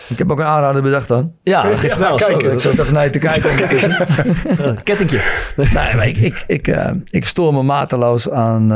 [0.10, 1.34] Ik heb ook een aanrader bedacht dan.
[1.44, 2.16] Ja, ja snel.
[2.16, 4.08] Kijk, ik zat even naar je te kijken ondertussen.
[4.84, 5.22] Kettingje.
[5.56, 8.72] nee, maar ik, ik, ik, uh, ik stoor me mateloos aan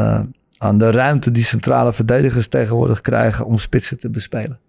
[0.63, 4.59] aan de ruimte die centrale verdedigers tegenwoordig krijgen om spitsen te bespelen.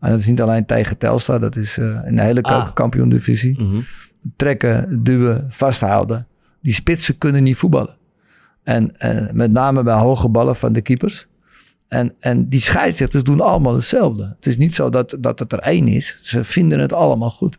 [0.00, 2.72] En dat is niet alleen tegen Telstar, dat is uh, in de hele ah.
[2.74, 3.60] kampioen-divisie.
[3.60, 3.84] Mm -hmm.
[4.36, 6.26] Trekken, duwen, vasthouden.
[6.60, 7.96] Die spitsen kunnen niet voetballen.
[8.62, 11.26] En, en met name bij hoge ballen van de keepers.
[11.88, 14.32] En, en die scheidsrechters doen allemaal hetzelfde.
[14.36, 16.18] Het is niet zo dat, dat het er één is.
[16.22, 17.58] Ze vinden het allemaal goed.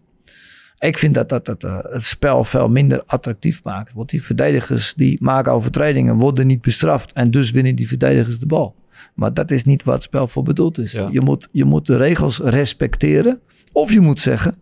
[0.84, 3.94] Ik vind dat dat, dat uh, het spel veel minder attractief maakt.
[3.94, 7.14] Want die verdedigers die maken overtredingen, worden niet bestraft.
[7.14, 8.76] En dus winnen die verdedigers de bal.
[9.16, 10.92] Maar dat is niet wat het spel voor bedoeld is.
[10.92, 13.40] Je, moet, je moet de regels respecteren.
[13.72, 14.56] Of je moet zeggen,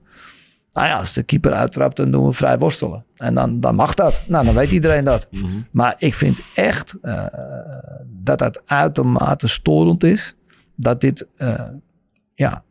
[0.72, 3.06] nou ja, als de keeper uittrapt, dan doen we vrij worstelen.
[3.18, 4.22] En dan, dan mag dat.
[4.28, 5.28] Nou, dan weet iedereen dat.
[5.32, 5.66] Mm -hmm.
[5.72, 7.26] Maar ik vind echt uh,
[8.08, 10.36] dat dat uitermate storend is.
[10.76, 11.62] Dat dit, uh,
[12.36, 12.64] ja,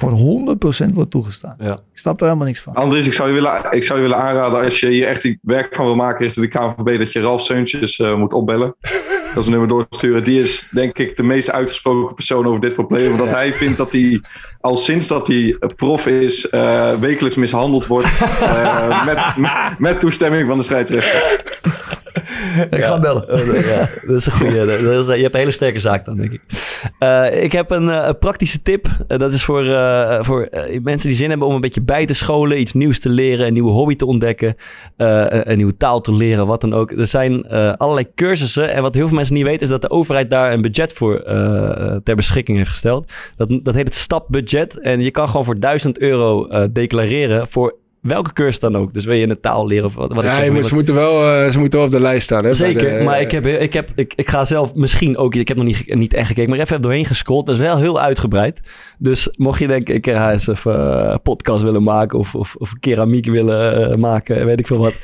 [0.00, 0.56] voor
[0.90, 1.54] 100% wordt toegestaan.
[1.58, 1.72] Ja.
[1.72, 2.74] Ik snap er helemaal niks van.
[2.74, 5.38] Andries, ik zou je willen, ik zou je willen aanraden als je hier echt die
[5.42, 8.74] werk van wil maken richting de KNVB, dat je Ralf Seuntjes uh, moet opbellen.
[9.34, 10.24] dat is een nummer doorsturen.
[10.24, 13.10] Die is denk ik de meest uitgesproken persoon over dit probleem.
[13.10, 13.32] Omdat ja.
[13.32, 14.20] hij vindt dat hij
[14.60, 18.08] al sinds dat hij prof is, uh, wekelijks mishandeld wordt.
[18.42, 21.60] Uh, met, met, met, toestemming van de scheidsrechter.
[22.70, 22.86] ik ja.
[22.86, 23.24] ga bellen.
[23.66, 24.66] ja, dat is een goede.
[24.90, 26.40] Dat is, je hebt een hele sterke zaak dan, denk ik.
[27.00, 28.86] Uh, ik heb een, een praktische tip.
[29.08, 29.64] Uh, dat is voor,
[30.20, 30.48] voor
[30.82, 33.52] mensen die zin hebben om een beetje bij te scholen, iets nieuws te leren, een
[33.52, 34.56] nieuwe hobby te ontdekken,
[34.96, 36.90] een, een, nieuwe taal te leren, wat dan ook.
[36.90, 38.72] Er zijn allerlei cursussen.
[38.72, 41.22] En wat heel veel mensen niet weten, is dat de overheid daar een budget voor
[42.04, 43.12] ter beschikking heeft gesteld.
[43.36, 44.78] Dat, dat heet het stapbudget.
[44.78, 48.92] En je kan gewoon voor 1000 euro declareren voor welke cursus dan ook.
[48.92, 50.94] Dus wil je een taal leren of wat, wat ja, ik zeg, maar, ze, moeten
[50.94, 52.44] wel, uh, ze moeten wel op de lijst staan.
[52.44, 55.34] Hè, Zeker, de, maar ik, heb, ik, heb, ik, ik ga zelf misschien ook...
[55.34, 57.46] Ik heb nog niet, niet echt gekeken, maar even doorheen gescrolld.
[57.46, 58.60] Dat is wel heel uitgebreid.
[58.98, 62.18] Dus mocht je denken, ik ga eens even uh, podcast willen maken...
[62.18, 64.94] of, of, of keramiek willen uh, maken, weet ik veel wat...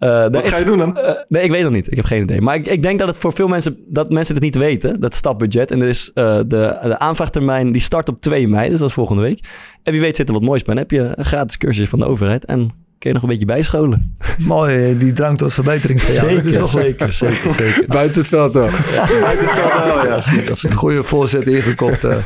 [0.00, 0.98] Uh, Wat ga je doen dan?
[0.98, 1.90] Uh, nee, ik weet nog niet.
[1.90, 2.40] Ik heb geen idee.
[2.40, 5.14] Maar ik, ik, denk dat het voor veel mensen, dat mensen het niet weten, dat
[5.14, 5.70] stapbudget.
[5.70, 8.94] En er is uh, de, de aanvraagtermijn, die start op 2 mei, dus dat is
[8.94, 9.40] volgende week.
[9.82, 10.74] En wie weet zit er wat moois bij.
[10.74, 13.44] Dan heb je een gratis cursus van de overheid en kun je nog een beetje
[13.44, 14.16] bijscholen.
[14.38, 16.28] Mooi, die drang tot verbetering van jou.
[16.28, 17.84] Zeker, zeker, zeker, zeker.
[17.96, 18.64] Buiten het veld wel.
[18.64, 19.06] Ja.
[19.20, 20.70] Buiten het veld wel, ja.
[20.70, 22.16] Een goede voorzet ingekopt, uh,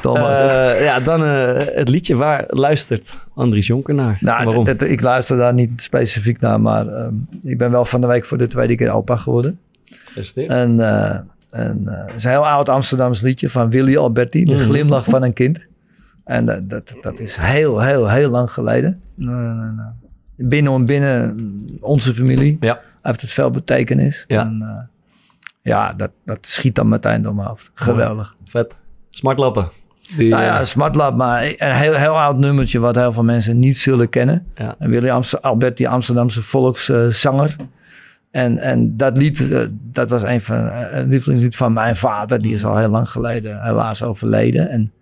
[0.00, 0.40] Thomas.
[0.40, 2.16] Uh, ja, dan uh, het liedje.
[2.16, 4.18] Waar luistert Andries Jonker naar?
[4.20, 4.66] Nou, Waarom?
[4.66, 6.86] Ik luister daar niet specifiek naar, maar
[7.42, 9.58] ik ben wel van de week voor de tweede keer opa geworden.
[10.34, 10.80] En,
[11.50, 14.58] en het is een heel oud Amsterdams liedje van Willy Alberti, De mm.
[14.58, 15.60] glimlach van een kind.
[16.24, 19.00] En dat, dat, dat is heel, heel, heel lang geleden.
[20.36, 21.36] Binnen, binnen
[21.80, 22.80] onze familie ja.
[23.02, 24.24] heeft het veel betekenis.
[24.26, 24.68] Ja, en, uh,
[25.62, 27.70] ja dat, dat schiet dan meteen door mijn hoofd.
[27.74, 28.36] Geweldig.
[28.44, 28.76] Vet.
[29.10, 29.68] Smartlappen.
[30.16, 33.76] Die, nou ja, smartlap, maar een heel, heel oud nummertje wat heel veel mensen niet
[33.76, 34.46] zullen kennen.
[34.54, 34.74] Ja.
[34.78, 37.56] En Willy Amster, Albert, die Amsterdamse volkszanger.
[37.60, 37.66] Uh,
[38.30, 42.40] en, en dat lied, uh, dat was een van een lievelingslied van mijn vader.
[42.40, 44.70] Die is al heel lang geleden helaas overleden.
[44.70, 44.92] En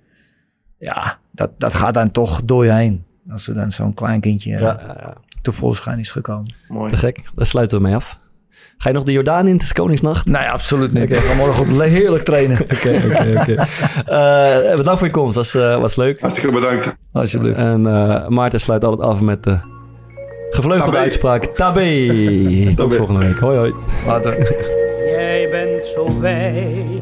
[0.78, 3.04] ja, dat, dat gaat dan toch door je heen.
[3.30, 5.14] Als er dan zo'n klein kindje ja, ja, ja.
[5.42, 6.54] tevoorschijn is gekomen.
[6.68, 6.90] Mooi.
[6.90, 8.20] Te gek, daar sluiten we mee af.
[8.78, 9.52] Ga je nog de Jordaan in?
[9.52, 10.26] Het is Koningsnacht?
[10.26, 11.02] Nee, absoluut niet.
[11.02, 11.18] Okay.
[11.18, 12.60] Ik ga morgen heerlijk trainen.
[12.74, 13.66] Oké, oké, oké.
[14.70, 15.34] Uh, bedankt voor je komst.
[15.34, 16.20] Was, uh, was leuk.
[16.20, 16.96] Hartstikke bedankt.
[17.12, 17.58] Alsjeblieft.
[17.58, 19.58] En uh, Maarten sluit altijd af met de
[20.50, 21.44] gevleugelde uitspraak.
[21.56, 22.74] Tabé.
[22.76, 23.38] Tot volgende week.
[23.38, 23.74] Hoi, hoi.
[24.06, 24.54] Later.
[25.06, 27.00] Jij bent zo wijs.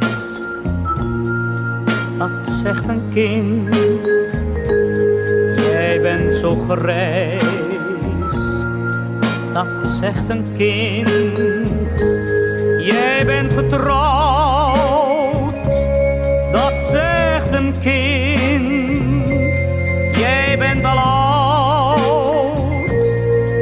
[2.19, 2.31] Dat
[2.63, 3.77] zegt een kind.
[6.41, 6.57] Zo
[9.53, 9.67] dat
[10.01, 11.37] zegt een kind.
[12.79, 15.55] Jij bent getrouwd,
[16.53, 19.29] dat zegt een kind.
[20.17, 22.89] Jij bent al oud,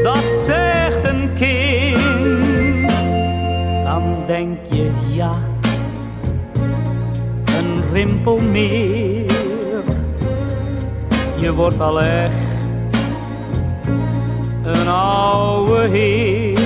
[0.02, 2.92] dat zegt een kind.
[3.84, 5.32] Dan denk je ja,
[7.44, 9.32] een rimpel meer.
[11.36, 12.47] Je wordt al echt
[14.68, 16.58] een oude heer.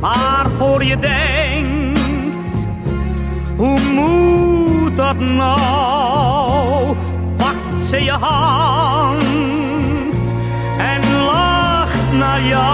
[0.00, 2.66] Maar voor je denkt,
[3.56, 6.96] hoe moet dat nou?
[7.36, 9.24] Pakt ze je hand
[10.78, 12.66] en lacht naar jou.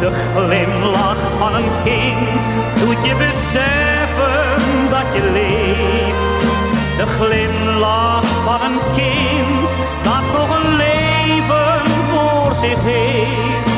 [0.00, 2.44] De glimlach van een kind
[2.80, 6.22] doet je beseffen dat je leeft.
[6.96, 9.63] De glimlach van een kind
[10.46, 13.72] nog een leven voor zich heeft.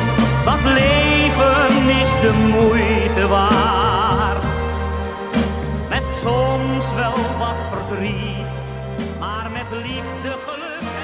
[0.45, 4.45] Dat leven is de moeite waard.
[5.89, 8.57] Met soms wel wat verdriet,
[9.19, 10.96] maar met liefde, geluk